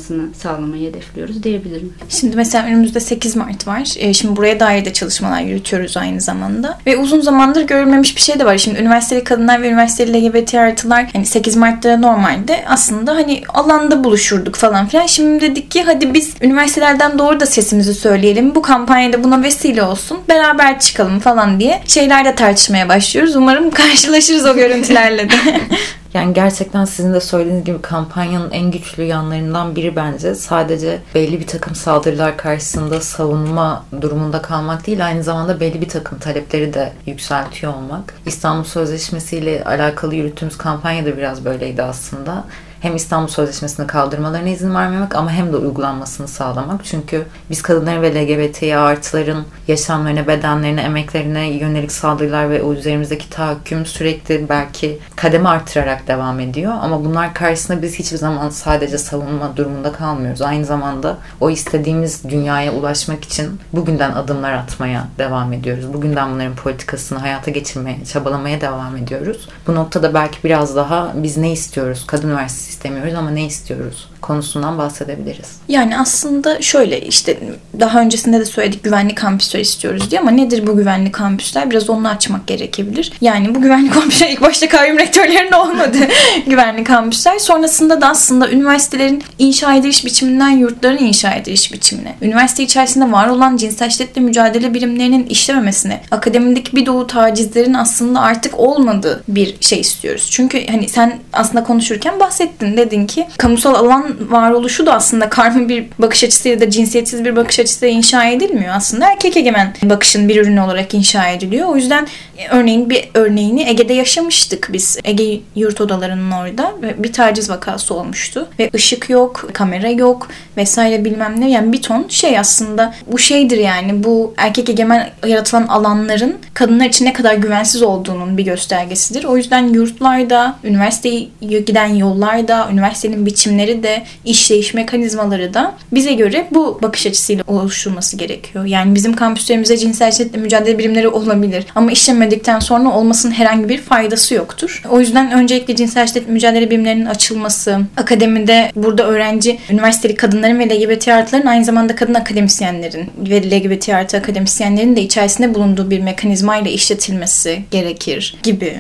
sağlamayı 0.44 0.90
hedefliyoruz 0.90 1.44
diyebilirim. 1.44 1.94
Şimdi 2.10 2.36
mesela 2.36 2.66
önümüzde 2.66 3.00
8 3.00 3.36
Mart 3.36 3.68
var. 3.68 3.94
E, 3.98 4.14
şimdi 4.14 4.36
buraya 4.36 4.60
dair 4.60 4.86
de 4.86 4.94
çalışmalar 4.94 5.42
yürütüyoruz 5.42 5.98
aynı 5.98 6.22
zamanda. 6.22 6.78
Ve 6.86 6.98
uzun 6.98 7.22
zamandır 7.22 7.62
görülmemiş 7.62 8.16
bir 8.16 8.22
şey 8.22 8.40
de 8.40 8.46
var. 8.46 8.58
Şimdi 8.58 8.80
üniversiteli 8.80 9.24
kadınlar 9.24 9.62
ve 9.62 9.68
üniversiteli 9.68 10.28
LGBT 10.28 10.56
artılar 10.56 11.10
hani 11.14 11.26
8 11.26 11.56
Mart'ta 11.56 11.98
normalde 11.98 12.66
aslında 12.68 13.16
hani 13.16 13.42
alanda 13.50 14.04
buluşurduk 14.04 14.56
falan 14.56 14.88
filan. 14.88 15.06
Şimdi 15.06 15.42
dedik 15.42 15.72
ki 15.72 15.84
hadi 15.84 16.14
biz 16.14 16.34
üniversitelerden 16.42 17.20
doğru 17.20 17.40
da 17.40 17.46
sesimizi 17.46 17.94
söyleyelim. 17.94 18.56
Bu 18.56 18.62
kampanyada 18.62 19.24
buna 19.24 19.44
vesile 19.44 19.84
olsun. 19.84 20.20
Beraber 20.30 20.80
çıkalım 20.80 21.20
falan 21.20 21.60
diye 21.60 21.82
şeyler 21.88 22.26
de 22.26 22.36
tartışmaya 22.36 22.90
başlıyoruz. 22.90 23.36
Umarım 23.36 23.72
karşılaşırız 23.72 24.46
o 24.46 24.56
görüntülerle 24.56 25.30
de. 25.30 25.34
Yani 26.14 26.34
gerçekten 26.34 26.86
sizin 26.86 27.14
de 27.14 27.20
söylediğiniz 27.20 27.64
gibi 27.64 27.82
kampanyanın 27.82 28.52
en 28.52 28.72
güçlü 28.72 29.04
yanlarından 29.04 29.76
biri 29.76 29.96
bence 29.96 30.36
sadece 30.36 31.00
belli 31.16 31.40
bir 31.40 31.48
takım 31.48 31.76
saldırılar 31.76 32.38
karşısında 32.38 33.02
savunma 33.02 33.86
durumunda 34.02 34.42
kalmak 34.42 34.88
değil 34.88 35.06
aynı 35.06 35.24
zamanda 35.24 35.60
belli 35.60 35.82
bir 35.82 35.90
takım 35.90 36.20
talepleri 36.20 36.74
de 36.74 36.94
yükseltiyor 37.06 37.74
olmak. 37.74 38.14
İstanbul 38.26 38.64
Sözleşmesi 38.64 39.38
ile 39.38 39.64
alakalı 39.64 40.16
yürüttüğümüz 40.16 40.58
kampanya 40.58 41.06
da 41.06 41.18
biraz 41.18 41.46
böyleydi 41.46 41.84
aslında. 41.84 42.46
Hem 42.82 42.96
İstanbul 42.96 43.28
Sözleşmesi'ni 43.28 43.88
kaldırmalarına 43.88 44.50
izin 44.50 44.76
vermemek 44.76 45.16
ama 45.16 45.32
hem 45.32 45.54
de 45.54 45.58
uygulanmasını 45.58 46.28
sağlamak. 46.28 46.86
Çünkü 46.86 47.26
biz 47.50 47.62
kadınların 47.62 48.02
ve 48.02 48.16
LGBTİ 48.16 48.78
artıların 48.78 49.46
yaşamlarına, 49.68 50.28
bedenlerine, 50.28 50.82
emeklerine 50.82 51.50
yönelik 51.50 51.92
saldırılar 51.92 52.50
ve 52.50 52.62
o 52.62 52.74
üzerimizdeki 52.74 53.30
tahakküm 53.30 53.86
sürekli 53.86 54.50
belki 54.50 55.00
kademe 55.16 55.50
artırarak 55.50 56.08
devam 56.08 56.40
ediyor. 56.40 56.74
Ama 56.82 57.06
bunlar 57.06 57.34
karşısında 57.34 57.82
biz 57.82 58.00
hiçbir 58.00 58.18
zaman 58.18 58.50
sadece 58.50 58.98
savunma 58.98 59.58
durumunda 59.58 59.92
kalmıyoruz. 59.92 60.42
Aynı 60.42 60.66
zamanda 60.66 61.18
o 61.42 61.50
istediğimiz 61.50 62.24
dünyaya 62.30 62.74
ulaşmak 62.74 63.24
için 63.24 63.60
bugünden 63.74 64.12
adımlar 64.12 64.54
atmaya 64.54 65.08
devam 65.18 65.54
ediyoruz. 65.54 65.94
Bugünden 65.94 66.32
bunların 66.34 66.56
politikasını 66.56 67.20
hayata 67.20 67.52
geçirmeye, 67.52 68.06
çabalamaya 68.06 68.62
devam 68.62 68.98
ediyoruz. 68.98 69.50
Bu 69.68 69.76
noktada 69.76 70.14
belki 70.14 70.38
biraz 70.44 70.76
daha 70.76 71.12
biz 71.16 71.38
ne 71.38 71.52
istiyoruz? 71.52 72.04
Kadın 72.08 72.28
üniversitesi 72.28 72.71
istemiyoruz 72.72 73.14
ama 73.14 73.32
ne 73.32 73.46
istiyoruz? 73.46 74.10
Konusundan 74.22 74.78
bahsedebiliriz. 74.78 75.52
Yani 75.68 75.98
aslında 75.98 76.62
şöyle 76.62 77.02
işte 77.02 77.40
daha 77.80 78.02
öncesinde 78.02 78.40
de 78.40 78.46
söyledik 78.46 78.84
güvenli 78.84 79.16
kampüsler 79.16 79.60
istiyoruz 79.60 80.12
diye 80.12 80.22
ama 80.22 80.32
nedir 80.32 80.68
bu 80.68 80.78
güvenli 80.78 81.12
kampüsler? 81.12 81.72
Biraz 81.72 81.90
onu 81.90 82.08
açmak 82.08 82.48
gerekebilir. 82.48 83.12
Yani 83.22 83.56
bu 83.56 83.62
güvenli 83.62 83.90
kampüsler 83.92 84.30
ilk 84.30 84.42
başta 84.42 84.70
kayyum 84.70 85.00
rektörlerinde 85.00 85.56
olmadı 85.56 85.98
güvenli 86.48 86.84
kampüsler. 86.84 87.40
Sonrasında 87.40 88.02
da 88.02 88.08
aslında 88.08 88.52
üniversitelerin 88.52 89.24
inşa 89.40 89.76
ediliş 89.76 90.06
biçiminden 90.06 90.50
yurtların 90.50 90.98
inşa 90.98 91.32
ediliş 91.34 91.74
biçimine, 91.74 92.16
üniversite 92.22 92.64
içerisinde 92.64 93.12
var 93.12 93.28
olan 93.28 93.58
cinsel 93.58 93.90
şiddetle 93.90 94.22
mücadele 94.22 94.74
birimlerinin 94.74 95.26
işlememesine, 95.26 96.02
akademideki 96.12 96.76
bir 96.76 96.86
dolu 96.86 97.08
tacizlerin 97.08 97.74
aslında 97.74 98.22
artık 98.22 98.60
olmadığı 98.60 99.24
bir 99.28 99.56
şey 99.62 99.80
istiyoruz. 99.80 100.28
Çünkü 100.32 100.68
hani 100.68 100.90
sen 100.90 101.20
aslında 101.34 101.64
konuşurken 101.64 102.20
bahsettin 102.20 102.78
dedin 102.78 103.08
ki 103.08 103.28
kamusal 103.38 103.76
alan 103.76 104.11
varoluşu 104.30 104.86
da 104.86 104.94
aslında 104.94 105.30
karma 105.30 105.70
bir 105.70 105.86
bakış 106.00 106.24
açısıyla 106.24 106.60
da 106.60 106.70
cinsiyetsiz 106.70 107.26
bir 107.26 107.36
bakış 107.36 107.60
açısıyla 107.60 107.96
inşa 107.96 108.26
edilmiyor 108.26 108.74
aslında. 108.76 109.12
Erkek 109.12 109.38
egemen 109.38 109.74
bakışın 109.84 110.30
bir 110.30 110.42
ürünü 110.42 110.62
olarak 110.62 110.94
inşa 110.94 111.28
ediliyor. 111.28 111.68
O 111.68 111.76
yüzden 111.76 112.08
e, 112.38 112.48
örneğin 112.48 112.90
bir 112.90 113.10
örneğini 113.14 113.70
Ege'de 113.70 113.94
yaşamıştık 113.94 114.70
biz. 114.74 115.00
Ege 115.04 115.40
yurt 115.56 115.82
odalarının 115.82 116.32
orada 116.32 116.72
bir 116.98 117.14
taciz 117.14 117.50
vakası 117.50 117.94
olmuştu. 117.94 118.48
Ve 118.60 118.70
ışık 118.76 119.10
yok, 119.10 119.50
kamera 119.54 119.90
yok 119.90 120.28
vesaire 120.58 121.06
bilmem 121.06 121.42
ne. 121.42 121.52
Yani 121.52 121.74
bir 121.74 121.82
ton 121.82 122.06
şey 122.10 122.40
aslında 122.40 122.94
bu 123.08 123.18
şeydir 123.18 123.58
yani 123.58 124.04
bu 124.04 124.34
erkek 124.38 124.70
egemen 124.70 125.10
yaratılan 125.28 125.68
alanların 125.68 126.38
kadınlar 126.54 126.86
için 126.86 127.06
ne 127.06 127.14
kadar 127.14 127.34
güvensiz 127.34 127.84
olduğunun 127.84 128.38
bir 128.38 128.46
göstergesidir. 128.46 129.24
O 129.24 129.38
yüzden 129.38 129.68
yurtlarda, 129.68 130.56
üniversiteye 130.64 131.28
giden 131.42 131.96
yollarda, 131.96 132.70
üniversitenin 132.72 133.26
biçimleri 133.26 133.84
de 133.84 134.01
işleyiş 134.26 134.74
mekanizmaları 134.74 135.54
da 135.54 135.74
bize 135.92 136.14
göre 136.14 136.48
bu 136.52 136.80
bakış 136.82 137.08
açısıyla 137.08 137.44
oluşturulması 137.48 138.18
gerekiyor. 138.18 138.66
Yani 138.66 138.96
bizim 138.96 139.14
kampüslerimizde 139.14 139.78
cinsel 139.78 140.12
şiddetle 140.12 140.38
mücadele 140.38 140.78
birimleri 140.78 141.08
olabilir 141.08 141.66
ama 141.76 141.92
işlemedikten 141.92 142.60
sonra 142.60 142.90
olmasının 142.90 143.32
herhangi 143.34 143.70
bir 143.70 143.78
faydası 143.78 144.36
yoktur. 144.36 144.84
O 144.90 145.00
yüzden 145.00 145.32
öncelikle 145.32 145.76
cinsel 145.76 146.08
şiddet 146.08 146.30
mücadele 146.30 146.70
birimlerinin 146.70 147.06
açılması, 147.06 147.80
akademide 147.98 148.72
burada 148.76 149.08
öğrenci, 149.08 149.60
üniversiteli 149.70 150.16
kadınların 150.16 150.60
ve 150.60 150.70
LGBT 150.70 151.08
artıların 151.08 151.48
aynı 151.48 151.66
zamanda 151.66 151.96
kadın 151.96 152.14
akademisyenlerin 152.14 153.10
ve 153.30 153.42
LGBT 153.42 153.90
artı 153.90 154.18
akademisyenlerin 154.18 154.96
de 154.96 155.02
içerisinde 155.02 155.56
bulunduğu 155.56 155.90
bir 155.90 156.00
mekanizmayla 156.00 156.72
işletilmesi 156.72 157.64
gerekir 157.72 158.36
gibi 158.44 158.78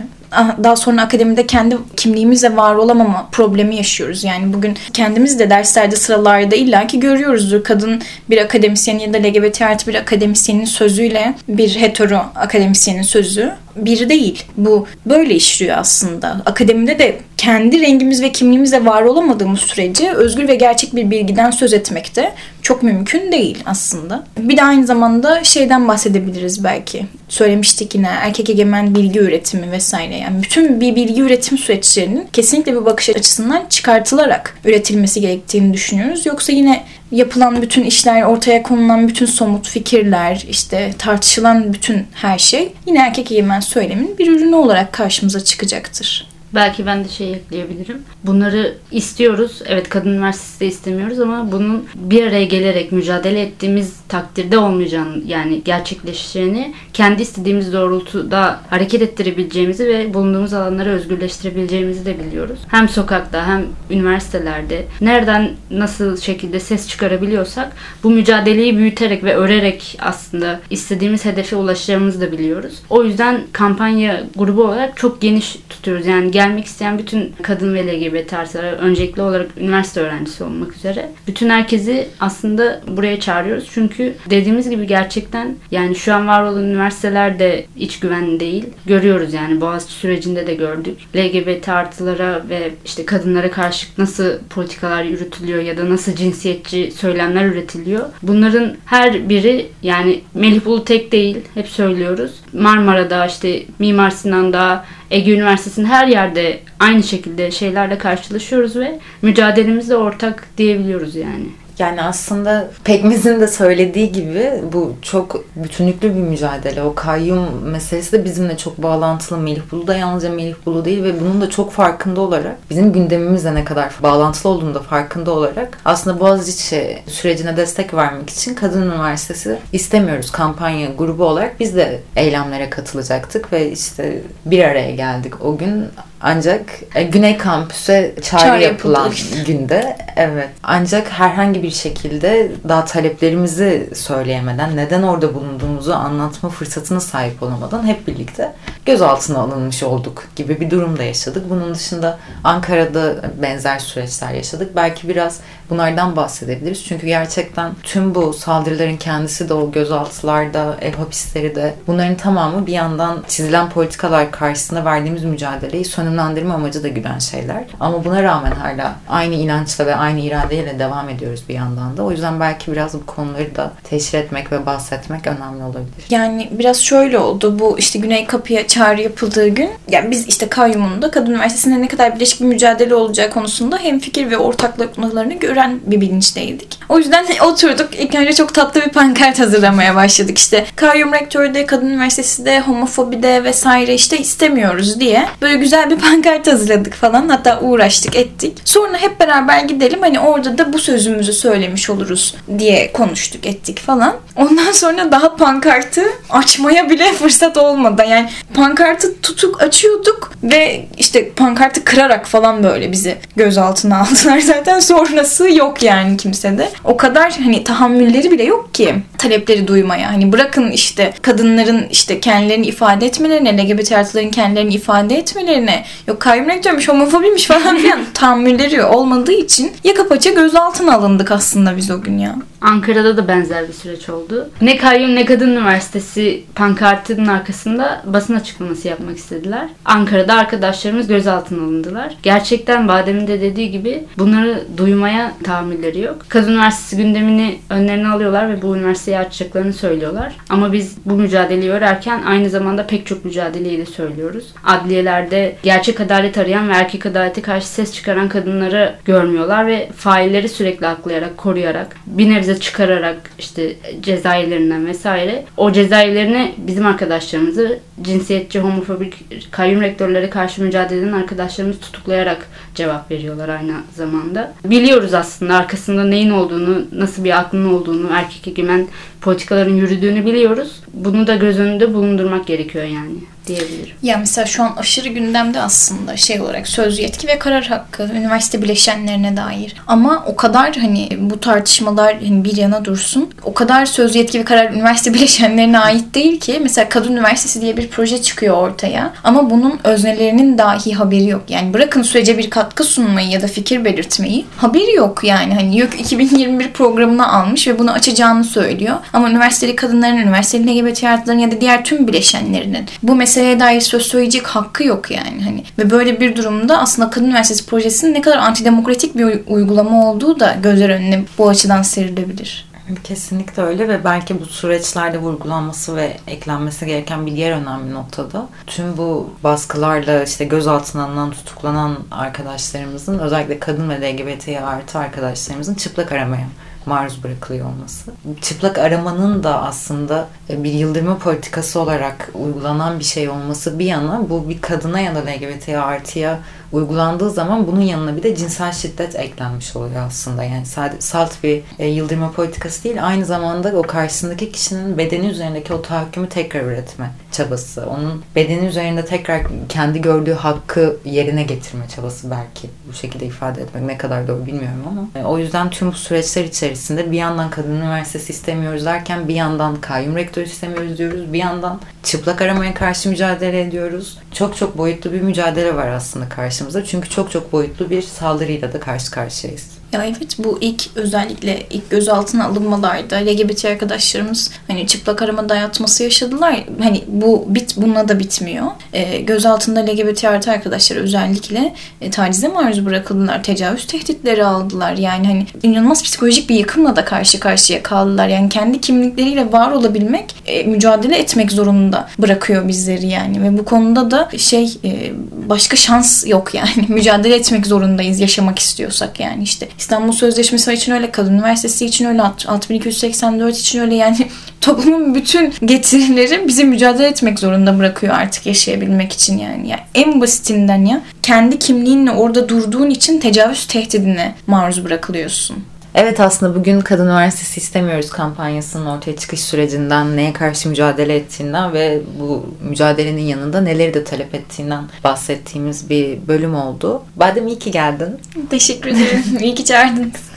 daha 0.63 0.75
sonra 0.75 1.01
akademide 1.01 1.47
kendi 1.47 1.77
kimliğimizle 1.97 2.55
var 2.55 2.75
olamama 2.75 3.27
problemi 3.31 3.75
yaşıyoruz. 3.75 4.23
Yani 4.23 4.53
bugün 4.53 4.77
kendimiz 4.93 5.39
de 5.39 5.49
derslerde 5.49 5.95
sıralarda 5.95 6.55
illaki 6.55 6.99
görüyoruzdur. 6.99 7.63
Kadın 7.63 8.01
bir 8.29 8.37
akademisyen 8.37 8.99
ya 8.99 9.13
da 9.13 9.17
LGBT 9.17 9.61
artı 9.61 9.87
bir 9.87 9.95
akademisyenin 9.95 10.65
sözüyle 10.65 11.33
bir 11.47 11.75
hetero 11.75 12.25
akademisyenin 12.35 13.01
sözü 13.01 13.51
bir 13.75 14.09
değil. 14.09 14.43
Bu 14.57 14.87
böyle 15.05 15.35
işliyor 15.35 15.77
aslında. 15.77 16.41
Akademide 16.45 16.99
de 16.99 17.17
kendi 17.37 17.81
rengimiz 17.81 18.21
ve 18.21 18.31
kimliğimizle 18.31 18.85
var 18.85 19.01
olamadığımız 19.01 19.59
sürece 19.59 20.11
özgür 20.11 20.47
ve 20.47 20.55
gerçek 20.55 20.95
bir 20.95 21.11
bilgiden 21.11 21.51
söz 21.51 21.73
etmek 21.73 22.15
de 22.15 22.33
çok 22.61 22.83
mümkün 22.83 23.31
değil 23.31 23.57
aslında. 23.65 24.23
Bir 24.37 24.57
de 24.57 24.63
aynı 24.63 24.85
zamanda 24.85 25.43
şeyden 25.43 25.87
bahsedebiliriz 25.87 26.63
belki. 26.63 27.05
Söylemiştik 27.29 27.95
yine 27.95 28.07
erkek 28.07 28.49
egemen 28.49 28.95
bilgi 28.95 29.19
üretimi 29.19 29.71
vesaire. 29.71 30.17
Yani 30.17 30.43
bütün 30.43 30.81
bir 30.81 30.95
bilgi 30.95 31.21
üretim 31.21 31.57
süreçlerinin 31.57 32.27
kesinlikle 32.33 32.73
bir 32.73 32.85
bakış 32.85 33.09
açısından 33.09 33.63
çıkartılarak 33.69 34.57
üretilmesi 34.65 35.21
gerektiğini 35.21 35.73
düşünüyoruz. 35.73 36.25
Yoksa 36.25 36.51
yine 36.51 36.83
yapılan 37.11 37.61
bütün 37.61 37.83
işler, 37.83 38.23
ortaya 38.23 38.63
konulan 38.63 39.07
bütün 39.07 39.25
somut 39.25 39.67
fikirler, 39.67 40.45
işte 40.49 40.93
tartışılan 40.97 41.73
bütün 41.73 42.05
her 42.13 42.39
şey 42.39 42.73
yine 42.85 42.99
erkek 42.99 43.31
egemen 43.31 43.59
söylemin 43.59 44.17
bir 44.17 44.31
ürünü 44.31 44.55
olarak 44.55 44.93
karşımıza 44.93 45.43
çıkacaktır. 45.43 46.30
Belki 46.55 46.85
ben 46.85 47.03
de 47.03 47.09
şey 47.09 47.33
ekleyebilirim. 47.33 47.97
Bunları 48.23 48.73
istiyoruz. 48.91 49.61
Evet 49.65 49.89
kadın 49.89 50.09
üniversitesi 50.09 50.59
de 50.59 50.67
istemiyoruz 50.67 51.19
ama 51.19 51.51
bunun 51.51 51.85
bir 51.95 52.27
araya 52.27 52.45
gelerek 52.45 52.91
mücadele 52.91 53.41
ettiğimiz 53.41 53.93
takdirde 54.07 54.57
olmayacağını 54.57 55.23
yani 55.25 55.61
gerçekleşeceğini 55.63 56.73
kendi 56.93 57.21
istediğimiz 57.21 57.73
doğrultuda 57.73 58.59
hareket 58.69 59.01
ettirebileceğimizi 59.01 59.87
ve 59.87 60.13
bulunduğumuz 60.13 60.53
alanları 60.53 60.89
özgürleştirebileceğimizi 60.89 62.05
de 62.05 62.19
biliyoruz. 62.19 62.59
Hem 62.67 62.89
sokakta 62.89 63.47
hem 63.47 63.65
üniversitelerde 63.89 64.85
nereden 65.01 65.51
nasıl 65.71 66.17
şekilde 66.17 66.59
ses 66.59 66.87
çıkarabiliyorsak 66.87 67.71
bu 68.03 68.09
mücadeleyi 68.09 68.77
büyüterek 68.77 69.23
ve 69.23 69.35
örerek 69.35 69.97
aslında 70.01 70.59
istediğimiz 70.69 71.25
hedefe 71.25 71.55
ulaşacağımızı 71.55 72.21
da 72.21 72.31
biliyoruz. 72.31 72.73
O 72.89 73.03
yüzden 73.03 73.41
kampanya 73.51 74.23
grubu 74.35 74.63
olarak 74.63 74.97
çok 74.97 75.21
geniş 75.21 75.57
tutuyoruz. 75.69 76.05
Yani 76.05 76.31
gelmek 76.41 76.65
isteyen 76.65 76.97
bütün 76.97 77.33
kadın 77.41 77.73
ve 77.73 77.87
LGBT 77.87 78.33
artıları 78.33 78.75
öncelikli 78.75 79.21
olarak 79.21 79.47
üniversite 79.57 80.01
öğrencisi 80.01 80.43
olmak 80.43 80.75
üzere 80.75 81.09
bütün 81.27 81.49
herkesi 81.49 82.07
aslında 82.19 82.81
buraya 82.87 83.19
çağırıyoruz. 83.19 83.69
Çünkü 83.73 84.13
dediğimiz 84.29 84.69
gibi 84.69 84.87
gerçekten 84.87 85.55
yani 85.71 85.95
şu 85.95 86.13
an 86.13 86.27
var 86.27 86.43
olan 86.43 86.63
üniversiteler 86.63 87.39
de 87.39 87.65
iç 87.77 87.99
güvenli 87.99 88.39
değil. 88.39 88.65
Görüyoruz 88.85 89.33
yani 89.33 89.61
Boğaziçi 89.61 89.93
sürecinde 89.93 90.47
de 90.47 90.55
gördük. 90.55 90.97
LGBT 91.15 91.69
artılara 91.69 92.43
ve 92.49 92.71
işte 92.85 93.05
kadınlara 93.05 93.51
karşı 93.51 93.87
nasıl 93.97 94.39
politikalar 94.49 95.03
yürütülüyor 95.03 95.63
ya 95.63 95.77
da 95.77 95.89
nasıl 95.89 96.15
cinsiyetçi 96.15 96.91
söylemler 96.91 97.45
üretiliyor. 97.45 98.05
Bunların 98.21 98.75
her 98.85 99.29
biri 99.29 99.67
yani 99.83 100.21
Melih 100.33 100.65
Bulu 100.65 100.85
tek 100.85 101.11
değil. 101.11 101.37
Hep 101.53 101.67
söylüyoruz. 101.67 102.31
Marmara'da 102.53 103.25
işte 103.25 103.63
Mimar 103.79 104.09
Sinan'da 104.09 104.85
Ege 105.11 105.31
Üniversitesi'nin 105.31 105.85
her 105.85 106.07
yerde 106.07 106.59
aynı 106.79 107.03
şekilde 107.03 107.51
şeylerle 107.51 107.97
karşılaşıyoruz 107.97 108.75
ve 108.75 108.99
mücadelemiz 109.21 109.89
de 109.89 109.95
ortak 109.95 110.47
diyebiliyoruz 110.57 111.15
yani. 111.15 111.45
Yani 111.81 112.01
aslında 112.01 112.67
Pekmez'in 112.83 113.39
de 113.39 113.47
söylediği 113.47 114.11
gibi 114.11 114.53
bu 114.73 114.93
çok 115.01 115.43
bütünlüklü 115.55 116.15
bir 116.15 116.19
mücadele. 116.19 116.83
O 116.83 116.95
kayyum 116.95 117.63
meselesi 117.63 118.11
de 118.11 118.25
bizimle 118.25 118.57
çok 118.57 118.83
bağlantılı. 118.83 119.37
Melih 119.37 119.61
Bulu 119.71 119.87
da 119.87 119.95
yalnızca 119.95 120.29
Melih 120.29 120.55
Bulu 120.65 120.85
değil 120.85 121.03
ve 121.03 121.21
bunun 121.21 121.41
da 121.41 121.49
çok 121.49 121.71
farkında 121.71 122.21
olarak 122.21 122.55
bizim 122.69 122.93
gündemimizle 122.93 123.55
ne 123.55 123.63
kadar 123.63 123.93
bağlantılı 124.03 124.51
olduğunu 124.51 124.75
da 124.75 124.79
farkında 124.79 125.31
olarak 125.31 125.77
aslında 125.85 126.19
Boğaziçi 126.19 126.99
sürecine 127.07 127.57
destek 127.57 127.93
vermek 127.93 128.29
için 128.29 128.55
Kadın 128.55 128.81
Üniversitesi 128.81 129.57
istemiyoruz 129.71 130.31
kampanya 130.31 130.87
grubu 130.97 131.25
olarak 131.25 131.59
biz 131.59 131.75
de 131.75 131.99
eylemlere 132.15 132.69
katılacaktık 132.69 133.53
ve 133.53 133.71
işte 133.71 134.21
bir 134.45 134.63
araya 134.63 134.95
geldik 134.95 135.45
o 135.45 135.57
gün 135.57 135.85
ancak 136.23 136.61
e, 136.95 137.03
Güney 137.03 137.37
Kampüs'e 137.37 138.15
çağrı, 138.21 138.41
Çağrı 138.41 138.61
yapılan 138.61 139.11
günde 139.45 139.97
evet. 140.15 140.49
Ancak 140.63 141.09
herhangi 141.09 141.63
bir 141.63 141.71
şekilde 141.71 142.51
daha 142.69 142.85
taleplerimizi 142.85 143.89
söyleyemeden 143.95 144.77
neden 144.77 145.03
orada 145.03 145.33
bulunduğumuzu 145.33 145.93
anlatma 145.93 146.49
fırsatına 146.49 146.99
sahip 146.99 147.43
olamadan 147.43 147.87
hep 147.87 148.07
birlikte 148.07 148.53
gözaltına 148.85 149.39
alınmış 149.39 149.83
olduk 149.83 150.23
gibi 150.35 150.59
bir 150.59 150.69
durum 150.69 150.97
da 150.97 151.03
yaşadık. 151.03 151.49
Bunun 151.49 151.75
dışında 151.75 152.19
Ankara'da 152.43 153.15
benzer 153.41 153.79
süreçler 153.79 154.33
yaşadık. 154.33 154.75
Belki 154.75 155.09
biraz 155.09 155.39
bunlardan 155.71 156.15
bahsedebiliriz. 156.15 156.85
Çünkü 156.85 157.07
gerçekten 157.07 157.71
tüm 157.83 158.15
bu 158.15 158.33
saldırıların 158.33 158.97
kendisi 158.97 159.49
de 159.49 159.53
o 159.53 159.71
gözaltılarda, 159.71 160.77
ev 160.81 160.93
hapisleri 160.93 161.55
de 161.55 161.73
bunların 161.87 162.15
tamamı 162.15 162.67
bir 162.67 162.73
yandan 162.73 163.23
çizilen 163.27 163.69
politikalar 163.69 164.31
karşısında 164.31 164.85
verdiğimiz 164.85 165.23
mücadeleyi 165.23 165.85
sönümlendirme 165.85 166.53
amacı 166.53 166.83
da 166.83 166.87
güden 166.87 167.19
şeyler. 167.19 167.63
Ama 167.79 168.05
buna 168.05 168.23
rağmen 168.23 168.51
hala 168.51 168.95
aynı 169.09 169.35
inançla 169.35 169.85
ve 169.85 169.95
aynı 169.95 170.19
iradeyle 170.19 170.79
devam 170.79 171.09
ediyoruz 171.09 171.43
bir 171.49 171.53
yandan 171.53 171.97
da. 171.97 172.03
O 172.03 172.11
yüzden 172.11 172.39
belki 172.39 172.71
biraz 172.71 172.93
bu 172.93 173.05
konuları 173.05 173.55
da 173.55 173.71
teşhir 173.83 174.19
etmek 174.19 174.51
ve 174.51 174.65
bahsetmek 174.65 175.27
önemli 175.27 175.63
olabilir. 175.63 176.05
Yani 176.09 176.49
biraz 176.51 176.81
şöyle 176.81 177.19
oldu. 177.19 177.59
Bu 177.59 177.79
işte 177.79 177.99
Güney 177.99 178.25
Kapı'ya 178.25 178.67
çağrı 178.67 179.01
yapıldığı 179.01 179.47
gün 179.47 179.69
yani 179.89 180.11
biz 180.11 180.27
işte 180.27 180.49
kayyumunda 180.49 181.11
Kadın 181.11 181.31
Üniversitesi'nde 181.31 181.81
ne 181.81 181.87
kadar 181.87 182.15
birleşik 182.15 182.41
bir 182.41 182.45
mücadele 182.45 182.95
olacağı 182.95 183.29
konusunda 183.29 183.77
hem 183.77 183.99
fikir 183.99 184.31
ve 184.31 184.37
ortaklık 184.37 184.97
noktalarını 184.97 185.33
gören 185.33 185.60
bir 185.85 186.01
bilinçteydik. 186.01 186.79
O 186.89 186.97
yüzden 186.97 187.25
oturduk. 187.41 187.89
İlk 187.99 188.15
önce 188.15 188.33
çok 188.33 188.53
tatlı 188.53 188.81
bir 188.81 188.89
pankart 188.89 189.39
hazırlamaya 189.39 189.95
başladık. 189.95 190.37
İşte 190.37 190.65
kayyum 190.75 191.13
rektörde, 191.13 191.65
Kadın 191.65 191.85
Üniversitesi 191.85 192.45
de, 192.45 192.59
homofobide 192.59 193.43
vesaire 193.43 193.93
işte 193.93 194.17
istemiyoruz 194.17 194.99
diye. 194.99 195.25
Böyle 195.41 195.55
güzel 195.55 195.89
bir 195.89 195.95
pankart 195.99 196.47
hazırladık 196.47 196.93
falan. 196.93 197.29
Hatta 197.29 197.59
uğraştık 197.61 198.15
ettik. 198.15 198.57
Sonra 198.65 198.97
hep 198.97 199.19
beraber 199.19 199.63
gidelim 199.63 200.01
hani 200.01 200.19
orada 200.19 200.57
da 200.57 200.73
bu 200.73 200.79
sözümüzü 200.79 201.33
söylemiş 201.33 201.89
oluruz 201.89 202.35
diye 202.59 202.91
konuştuk 202.91 203.45
ettik 203.45 203.79
falan. 203.79 204.15
Ondan 204.35 204.71
sonra 204.71 205.11
daha 205.11 205.35
pankartı 205.35 206.01
açmaya 206.29 206.89
bile 206.89 207.13
fırsat 207.19 207.57
olmadı. 207.57 208.03
Yani 208.09 208.29
pankartı 208.53 209.21
tutuk 209.21 209.61
açıyorduk 209.61 210.31
ve 210.43 210.85
işte 210.97 211.29
pankartı 211.29 211.83
kırarak 211.83 212.27
falan 212.27 212.63
böyle 212.63 212.91
bizi 212.91 213.17
gözaltına 213.35 214.01
aldılar. 214.01 214.39
Zaten 214.39 214.79
sonrası 214.79 215.47
yok 215.53 215.83
yani 215.83 216.17
kimsede. 216.17 216.69
O 216.83 216.97
kadar 216.97 217.31
hani 217.31 217.63
tahammülleri 217.63 218.31
bile 218.31 218.43
yok 218.43 218.73
ki 218.73 218.95
talepleri 219.21 219.67
duymaya. 219.67 220.11
Hani 220.11 220.31
bırakın 220.31 220.71
işte 220.71 221.13
kadınların 221.21 221.85
işte 221.91 222.19
kendilerini 222.19 222.65
ifade 222.65 223.05
etmelerine, 223.05 223.57
LGBT 223.57 223.91
artıların 223.91 224.31
kendilerini 224.31 224.73
ifade 224.73 225.17
etmelerine, 225.17 225.85
yok 226.07 226.27
rektörmüş, 226.27 226.87
homofobiymiş 226.87 227.45
falan 227.45 227.77
filan 227.77 227.99
tahammülleri 228.13 228.83
olmadığı 228.83 229.31
için 229.31 229.71
yaka 229.83 230.07
paça 230.07 230.31
gözaltına 230.31 230.95
alındık 230.95 231.31
aslında 231.31 231.77
biz 231.77 231.91
o 231.91 232.01
gün 232.01 232.17
ya. 232.17 232.35
Ankara'da 232.61 233.17
da 233.17 233.27
benzer 233.27 233.67
bir 233.67 233.73
süreç 233.73 234.09
oldu. 234.09 234.49
Ne 234.61 234.77
Kayyum 234.77 235.15
ne 235.15 235.25
Kadın 235.25 235.49
Üniversitesi 235.49 236.43
pankartının 236.55 237.27
arkasında 237.27 238.01
basın 238.05 238.35
açıklaması 238.35 238.87
yapmak 238.87 239.17
istediler. 239.17 239.69
Ankara'da 239.85 240.33
arkadaşlarımız 240.33 241.07
gözaltına 241.07 241.63
alındılar. 241.63 242.17
Gerçekten 242.23 242.87
Badem'in 242.87 243.27
de 243.27 243.41
dediği 243.41 243.71
gibi 243.71 244.03
bunları 244.17 244.63
duymaya 244.77 245.31
tahammülleri 245.43 245.99
yok. 245.99 246.25
Kadın 246.29 246.51
Üniversitesi 246.51 246.97
gündemini 246.97 247.59
önlerine 247.69 248.07
alıyorlar 248.07 248.49
ve 248.49 248.61
bu 248.61 248.67
üniversiteyi 249.11 249.17
açacaklarını 249.19 249.73
söylüyorlar. 249.73 250.35
Ama 250.49 250.73
biz 250.73 250.97
bu 251.05 251.13
mücadeleyi 251.13 251.71
örerken 251.71 252.23
aynı 252.23 252.49
zamanda 252.49 252.87
pek 252.87 253.05
çok 253.05 253.25
mücadeleyi 253.25 253.77
de 253.77 253.85
söylüyoruz. 253.85 254.53
Adliyelerde 254.63 255.55
gerçek 255.63 256.01
adalet 256.01 256.37
arayan 256.37 256.69
ve 256.69 256.73
erkek 256.73 257.05
adalete 257.05 257.41
karşı 257.41 257.67
ses 257.67 257.93
çıkaran 257.93 258.29
kadınları 258.29 258.95
görmüyorlar 259.05 259.67
ve 259.67 259.89
failleri 259.95 260.49
sürekli 260.49 260.87
aklayarak, 260.87 261.37
koruyarak, 261.37 261.95
bir 262.05 262.29
nebze 262.29 262.59
çıkararak 262.59 263.17
işte 263.39 263.75
cezaevlerinden 264.01 264.87
vesaire 264.87 265.43
o 265.57 265.71
cezaevlerine 265.71 266.51
bizim 266.57 266.85
arkadaşlarımızı 266.85 267.79
cinsiyetçi, 268.01 268.59
homofobik 268.59 269.13
kayyum 269.51 269.81
rektörlere 269.81 270.29
karşı 270.29 270.63
mücadele 270.63 271.01
eden 271.01 271.13
arkadaşlarımız 271.13 271.79
tutuklayarak 271.79 272.47
cevap 272.75 273.11
veriyorlar 273.11 273.49
aynı 273.49 273.73
zamanda. 273.95 274.53
Biliyoruz 274.65 275.13
aslında 275.13 275.55
arkasında 275.55 276.03
neyin 276.03 276.29
olduğunu, 276.29 276.85
nasıl 276.91 277.23
bir 277.23 277.39
aklın 277.39 277.73
olduğunu, 277.73 278.07
erkek 278.13 278.47
egemen 278.47 278.87
politikaların 279.21 279.75
yürüdüğünü 279.75 280.25
biliyoruz. 280.25 280.81
Bunu 280.93 281.27
da 281.27 281.35
göz 281.35 281.59
önünde 281.59 281.93
bulundurmak 281.93 282.47
gerekiyor 282.47 282.85
yani 282.85 283.11
diyebilirim. 283.47 283.95
Ya 284.03 284.17
mesela 284.17 284.45
şu 284.45 284.63
an 284.63 284.73
aşırı 284.77 285.09
gündemde 285.09 285.61
aslında 285.61 286.17
şey 286.17 286.41
olarak 286.41 286.67
söz 286.67 286.99
yetki 286.99 287.27
ve 287.27 287.39
karar 287.39 287.65
hakkı 287.65 288.03
üniversite 288.03 288.61
bileşenlerine 288.61 289.37
dair. 289.37 289.75
Ama 289.87 290.23
o 290.27 290.35
kadar 290.35 290.75
hani 290.75 291.09
bu 291.19 291.39
tartışmalar 291.39 292.15
hani 292.15 292.43
bir 292.43 292.57
yana 292.57 292.85
dursun. 292.85 293.29
O 293.43 293.53
kadar 293.53 293.85
söz 293.85 294.15
yetki 294.15 294.39
ve 294.39 294.43
karar 294.43 294.71
üniversite 294.71 295.13
bileşenlerine 295.13 295.79
ait 295.79 296.15
değil 296.15 296.39
ki. 296.39 296.59
Mesela 296.61 296.89
Kadın 296.89 297.11
Üniversitesi 297.11 297.61
diye 297.61 297.77
bir 297.77 297.89
proje 297.89 298.21
çıkıyor 298.21 298.57
ortaya. 298.57 299.13
Ama 299.23 299.49
bunun 299.49 299.79
öznelerinin 299.83 300.57
dahi 300.57 300.93
haberi 300.93 301.27
yok. 301.27 301.43
Yani 301.49 301.73
bırakın 301.73 302.01
sürece 302.01 302.37
bir 302.37 302.49
katkı 302.49 302.83
sunmayı 302.83 303.29
ya 303.29 303.41
da 303.41 303.47
fikir 303.47 303.85
belirtmeyi. 303.85 304.45
Haberi 304.57 304.95
yok 304.95 305.23
yani. 305.23 305.53
Hani 305.53 305.77
YÖK 305.77 305.99
2021 305.99 306.71
programına 306.71 307.31
almış 307.31 307.67
ve 307.67 307.79
bunu 307.79 307.91
açacağını 307.91 308.43
söylüyor. 308.43 308.95
Ama 309.13 309.29
üniversiteli 309.29 309.75
kadınların, 309.75 310.17
üniversiteli 310.17 310.81
LGBT 310.81 311.03
artıların 311.03 311.39
ya 311.39 311.51
da 311.51 311.61
diğer 311.61 311.85
tüm 311.85 312.07
bileşenlerinin 312.07 312.85
bu 313.03 313.15
meseleye 313.31 313.59
dair 313.59 313.81
söz 313.81 314.01
söyleyecek 314.05 314.47
hakkı 314.47 314.83
yok 314.83 315.11
yani. 315.11 315.43
Hani 315.43 315.63
ve 315.79 315.89
böyle 315.89 316.19
bir 316.19 316.35
durumda 316.35 316.79
aslında 316.79 317.09
Kadın 317.09 317.25
Üniversitesi 317.25 317.65
projesinin 317.65 318.13
ne 318.13 318.21
kadar 318.21 318.37
antidemokratik 318.37 319.17
bir 319.17 319.23
uy- 319.25 319.43
uygulama 319.47 320.11
olduğu 320.11 320.39
da 320.39 320.55
gözler 320.63 320.89
önüne 320.89 321.23
bu 321.37 321.49
açıdan 321.49 321.81
serilebilir. 321.81 322.71
Kesinlikle 323.03 323.63
öyle 323.63 323.87
ve 323.87 324.03
belki 324.03 324.41
bu 324.41 324.45
süreçlerde 324.45 325.17
vurgulanması 325.17 325.95
ve 325.95 326.17
eklenmesi 326.27 326.85
gereken 326.85 327.25
bir 327.25 327.35
diğer 327.35 327.51
önemli 327.51 327.93
noktada 327.93 328.45
tüm 328.67 328.97
bu 328.97 329.33
baskılarla 329.43 330.23
işte 330.23 330.45
gözaltına 330.45 331.03
alınan, 331.03 331.31
tutuklanan 331.31 331.97
arkadaşlarımızın 332.11 333.19
özellikle 333.19 333.59
kadın 333.59 333.89
ve 333.89 334.13
LGBT 334.13 334.47
artı 334.63 334.99
arkadaşlarımızın 334.99 335.73
çıplak 335.75 336.11
aramaya 336.11 336.47
maruz 336.85 337.23
bırakılıyor 337.23 337.65
olması. 337.65 338.11
Çıplak 338.41 338.77
aramanın 338.77 339.43
da 339.43 339.61
aslında 339.63 340.27
bir 340.63 340.73
yıldırma 340.73 341.17
politikası 341.17 341.79
olarak 341.79 342.29
uygulanan 342.33 342.99
bir 342.99 343.03
şey 343.03 343.29
olması 343.29 343.79
bir 343.79 343.85
yana 343.85 344.29
bu 344.29 344.49
bir 344.49 344.61
kadına 344.61 344.99
ya 344.99 345.15
da 345.15 345.19
LGBT 345.19 345.69
artıya 345.69 346.39
uygulandığı 346.71 347.29
zaman 347.29 347.67
bunun 347.67 347.81
yanına 347.81 348.17
bir 348.17 348.23
de 348.23 348.35
cinsel 348.35 348.71
şiddet 348.71 349.15
eklenmiş 349.15 349.75
oluyor 349.75 350.01
aslında. 350.07 350.43
Yani 350.43 350.65
sadece 350.65 351.01
salt 351.01 351.43
bir 351.43 351.63
e, 351.79 351.87
yıldırma 351.87 352.31
politikası 352.31 352.83
değil 352.83 353.07
aynı 353.07 353.25
zamanda 353.25 353.71
o 353.75 353.81
karşısındaki 353.81 354.51
kişinin 354.51 354.97
bedeni 354.97 355.27
üzerindeki 355.27 355.73
o 355.73 355.81
tahakkümü 355.81 356.29
tekrar 356.29 356.63
üretme 356.63 357.11
çabası. 357.31 357.85
Onun 357.85 358.23
bedeni 358.35 358.65
üzerinde 358.65 359.05
tekrar 359.05 359.41
kendi 359.69 360.01
gördüğü 360.01 360.33
hakkı 360.33 360.97
yerine 361.05 361.43
getirme 361.43 361.87
çabası 361.95 362.31
belki 362.31 362.69
bu 362.89 362.93
şekilde 362.93 363.25
ifade 363.25 363.61
etmek 363.61 363.83
ne 363.83 363.97
kadar 363.97 364.27
doğru 364.27 364.45
bilmiyorum 364.45 364.83
ama. 364.89 365.07
E, 365.15 365.25
o 365.25 365.37
yüzden 365.37 365.69
tüm 365.69 365.91
bu 365.91 365.95
süreçler 365.95 366.43
içerisinde 366.43 367.11
bir 367.11 367.17
yandan 367.17 367.49
kadın 367.49 367.71
üniversitesi 367.71 368.33
istemiyoruz 368.33 368.85
derken 368.85 369.27
bir 369.27 369.35
yandan 369.35 369.75
kayyum 369.75 370.15
rektör 370.15 370.40
psikoloji 370.45 370.51
istemiyoruz 370.51 370.97
diyoruz. 370.97 371.33
Bir 371.33 371.39
yandan 371.39 371.81
çıplak 372.03 372.41
aramaya 372.41 372.73
karşı 372.73 373.09
mücadele 373.09 373.61
ediyoruz. 373.61 374.17
Çok 374.33 374.57
çok 374.57 374.77
boyutlu 374.77 375.13
bir 375.13 375.21
mücadele 375.21 375.75
var 375.75 375.87
aslında 375.87 376.29
karşımızda. 376.29 376.85
Çünkü 376.85 377.09
çok 377.09 377.31
çok 377.31 377.51
boyutlu 377.51 377.89
bir 377.89 378.01
saldırıyla 378.01 378.73
da 378.73 378.79
karşı 378.79 379.11
karşıyayız. 379.11 379.80
Ya 379.93 380.05
evet 380.05 380.35
bu 380.37 380.57
ilk 380.61 380.83
özellikle 380.95 381.65
ilk 381.69 381.89
gözaltına 381.89 382.45
alınmalarda 382.45 383.15
LGBT 383.15 383.65
arkadaşlarımız 383.65 384.51
hani 384.67 384.87
çıplak 384.87 385.21
arama 385.21 385.49
dayatması 385.49 386.03
yaşadılar. 386.03 386.63
Hani 386.83 387.03
bu 387.07 387.45
bit 387.47 387.77
bununla 387.77 388.07
da 388.07 388.19
bitmiyor. 388.19 388.67
Ee, 388.93 389.17
gözaltında 389.17 389.79
LGBT 389.79 390.25
artı 390.25 390.51
arkadaşlar 390.51 390.97
özellikle 390.97 391.73
e, 392.01 392.09
tacize 392.09 392.47
maruz 392.47 392.85
bırakıldılar. 392.85 393.43
Tecavüz 393.43 393.87
tehditleri 393.87 394.45
aldılar. 394.45 394.93
Yani 394.93 395.27
hani 395.27 395.45
inanılmaz 395.63 396.03
psikolojik 396.03 396.49
bir 396.49 396.55
yıkımla 396.55 396.95
da 396.95 397.05
karşı 397.05 397.39
karşıya 397.39 397.83
kaldılar. 397.83 398.27
Yani 398.27 398.49
kendi 398.49 398.81
kimlikleriyle 398.81 399.51
var 399.51 399.71
olabilmek, 399.71 400.35
e, 400.45 400.63
mücadele 400.63 401.17
etmek 401.17 401.51
zorunda 401.51 402.09
bırakıyor 402.19 402.67
bizleri 402.67 403.07
yani. 403.07 403.43
Ve 403.43 403.57
bu 403.57 403.65
konuda 403.65 404.11
da 404.11 404.29
şey 404.37 404.73
e, 404.83 405.11
başka 405.49 405.75
şans 405.75 406.27
yok 406.27 406.53
yani. 406.53 406.69
mücadele 406.87 407.35
etmek 407.35 407.67
zorundayız 407.67 408.19
yaşamak 408.19 408.59
istiyorsak 408.59 409.19
yani 409.19 409.43
işte. 409.43 409.67
İstanbul 409.81 410.11
Sözleşmesi 410.11 410.73
için 410.73 410.91
öyle, 410.91 411.11
Kadın 411.11 411.33
Üniversitesi 411.33 411.85
için 411.85 412.05
öyle, 412.05 412.21
6284 412.21 413.57
için 413.57 413.79
öyle 413.79 413.95
yani 413.95 414.17
toplumun 414.61 415.15
bütün 415.15 415.53
getirileri 415.65 416.47
bizi 416.47 416.65
mücadele 416.65 417.07
etmek 417.07 417.39
zorunda 417.39 417.79
bırakıyor 417.79 418.13
artık 418.13 418.45
yaşayabilmek 418.45 419.13
için 419.13 419.37
yani. 419.37 419.69
yani 419.69 419.81
en 419.95 420.21
basitinden 420.21 420.85
ya 420.85 421.01
kendi 421.21 421.59
kimliğinle 421.59 422.11
orada 422.11 422.49
durduğun 422.49 422.89
için 422.89 423.19
tecavüz 423.19 423.65
tehdidine 423.65 424.35
maruz 424.47 424.85
bırakılıyorsun. 424.85 425.63
Evet 425.95 426.19
aslında 426.19 426.55
bugün 426.55 426.79
Kadın 426.79 427.05
Üniversitesi 427.05 427.59
istemiyoruz 427.59 428.09
kampanyasının 428.09 428.85
ortaya 428.85 429.15
çıkış 429.15 429.39
sürecinden, 429.39 430.17
neye 430.17 430.33
karşı 430.33 430.69
mücadele 430.69 431.15
ettiğinden 431.15 431.73
ve 431.73 432.01
bu 432.19 432.45
mücadelenin 432.69 433.21
yanında 433.21 433.61
neleri 433.61 433.93
de 433.93 434.03
talep 434.03 434.35
ettiğinden 434.35 434.83
bahsettiğimiz 435.03 435.89
bir 435.89 436.27
bölüm 436.27 436.55
oldu. 436.55 437.03
Badem 437.15 437.47
iyi 437.47 437.59
ki 437.59 437.71
geldin. 437.71 438.19
Teşekkür 438.49 438.89
ederim. 438.89 439.23
İyi 439.41 439.55
ki 439.55 439.65
çağırdınız. 439.65 440.31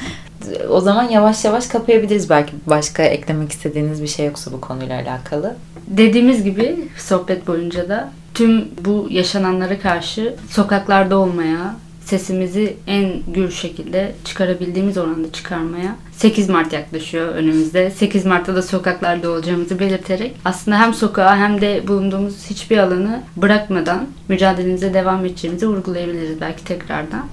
O 0.68 0.80
zaman 0.80 1.08
yavaş 1.08 1.44
yavaş 1.44 1.66
kapayabiliriz 1.66 2.30
belki 2.30 2.52
başka 2.66 3.02
eklemek 3.02 3.52
istediğiniz 3.52 4.02
bir 4.02 4.08
şey 4.08 4.26
yoksa 4.26 4.52
bu 4.52 4.60
konuyla 4.60 5.00
alakalı. 5.00 5.56
Dediğimiz 5.86 6.44
gibi 6.44 6.88
sohbet 6.98 7.46
boyunca 7.46 7.88
da 7.88 8.10
tüm 8.34 8.68
bu 8.84 9.06
yaşananlara 9.10 9.78
karşı 9.78 10.34
sokaklarda 10.50 11.18
olmaya, 11.18 11.76
sesimizi 12.04 12.76
en 12.86 13.12
gür 13.34 13.50
şekilde 13.50 14.14
çıkarabildiğimiz 14.24 14.98
oranda 14.98 15.32
çıkarmaya 15.32 15.96
8 16.12 16.48
Mart 16.48 16.72
yaklaşıyor 16.72 17.28
önümüzde. 17.28 17.90
8 17.90 18.26
Mart'ta 18.26 18.54
da 18.54 18.62
sokaklarda 18.62 19.30
olacağımızı 19.30 19.78
belirterek 19.78 20.36
aslında 20.44 20.80
hem 20.80 20.94
sokağa 20.94 21.36
hem 21.36 21.60
de 21.60 21.88
bulunduğumuz 21.88 22.50
hiçbir 22.50 22.78
alanı 22.78 23.22
bırakmadan 23.36 24.06
mücadelemize 24.28 24.94
devam 24.94 25.24
edeceğimizi 25.24 25.68
vurgulayabiliriz 25.68 26.40
belki 26.40 26.64
tekrardan. 26.64 27.26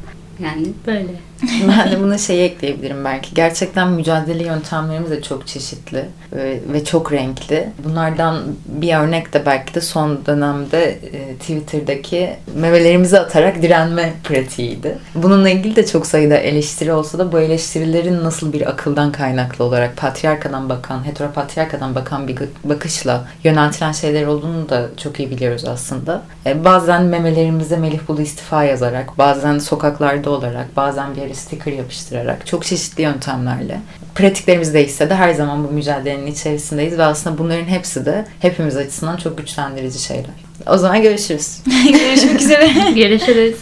Yani 0.44 0.68
böyle. 0.88 1.31
Ben 1.68 1.92
de 1.92 2.00
buna 2.00 2.18
şey 2.18 2.46
ekleyebilirim 2.46 3.06
belki. 3.06 3.36
Gerçekten 3.36 3.88
mücadele 3.92 4.44
yöntemlerimiz 4.44 5.12
de 5.12 5.22
çok 5.22 5.48
çeşitli 5.48 6.06
ve, 6.34 6.60
ve 6.74 6.84
çok 6.86 7.12
renkli. 7.12 7.70
Bunlardan 7.84 8.44
bir 8.66 8.96
örnek 8.96 9.34
de 9.34 9.46
belki 9.46 9.76
de 9.76 9.82
son 9.82 10.26
dönemde 10.26 10.84
e, 10.92 11.36
Twitter'daki 11.36 12.30
memelerimizi 12.56 13.20
atarak 13.20 13.62
direnme 13.62 14.14
pratiğiydi. 14.24 14.98
Bununla 15.16 15.50
ilgili 15.50 15.76
de 15.76 15.86
çok 15.86 16.08
sayıda 16.08 16.38
eleştiri 16.38 16.94
olsa 16.94 17.20
da 17.20 17.32
bu 17.32 17.40
eleştirilerin 17.40 18.24
nasıl 18.24 18.54
bir 18.54 18.70
akıldan 18.70 19.12
kaynaklı 19.12 19.66
olarak 19.66 19.98
patriarkadan 19.98 20.70
bakan, 20.70 21.06
heteropatriarkadan 21.06 21.96
bakan 21.96 22.28
bir 22.28 22.38
bakışla 22.64 23.28
yöneltilen 23.44 23.92
şeyler 23.92 24.28
olduğunu 24.28 24.70
da 24.70 24.90
çok 24.98 25.20
iyi 25.20 25.32
biliyoruz 25.32 25.66
aslında. 25.66 26.22
E, 26.46 26.66
bazen 26.66 27.04
memelerimize 27.04 27.78
Melih 27.78 28.00
Bulu 28.08 28.22
istifa 28.22 28.64
yazarak, 28.64 29.18
bazen 29.18 29.60
sokaklarda 29.60 30.30
olarak, 30.30 30.76
bazen 30.76 31.16
bir 31.16 31.31
yere 31.32 31.40
sticker 31.40 31.72
yapıştırarak, 31.74 32.48
çok 32.48 32.66
çeşitli 32.66 33.04
yöntemlerle. 33.04 33.80
Pratiklerimiz 34.16 34.74
değişse 34.74 35.10
de 35.10 35.16
her 35.16 35.34
zaman 35.34 35.68
bu 35.68 35.72
mücadelenin 35.72 36.28
içerisindeyiz 36.28 36.98
ve 36.98 37.04
aslında 37.04 37.38
bunların 37.38 37.66
hepsi 37.66 38.06
de 38.06 38.26
hepimiz 38.40 38.78
açısından 38.78 39.18
çok 39.18 39.38
güçlendirici 39.38 40.00
şeyler. 40.00 40.26
O 40.68 40.78
zaman 40.78 41.02
görüşürüz. 41.02 41.58
Görüşmek 41.92 42.42
üzere. 42.42 42.92
Görüşürüz. 42.96 43.56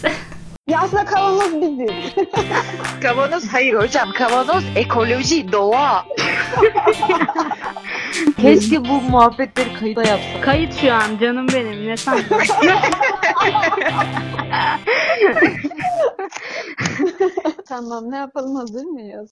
Ya 0.70 0.80
aslında 0.80 1.04
kavanoz 1.04 1.54
biziz. 1.54 2.14
Kavanoz 3.02 3.48
hayır 3.52 3.74
hocam. 3.74 4.12
Kavanoz 4.12 4.64
ekoloji, 4.76 5.52
doğa. 5.52 6.04
Keşke 8.40 8.84
bu 8.84 9.00
muhabbetleri 9.00 9.74
kayıda 9.74 10.02
yapsak. 10.02 10.42
Kayıt 10.44 10.74
şu 10.80 10.92
an 10.92 11.18
canım 11.20 11.48
benim 11.48 11.88
ne 11.88 11.96
sandın? 11.96 12.24
tamam 17.68 18.10
ne 18.10 18.16
yapalım 18.16 18.56
hazır 18.56 18.84
mıyız? 18.84 19.28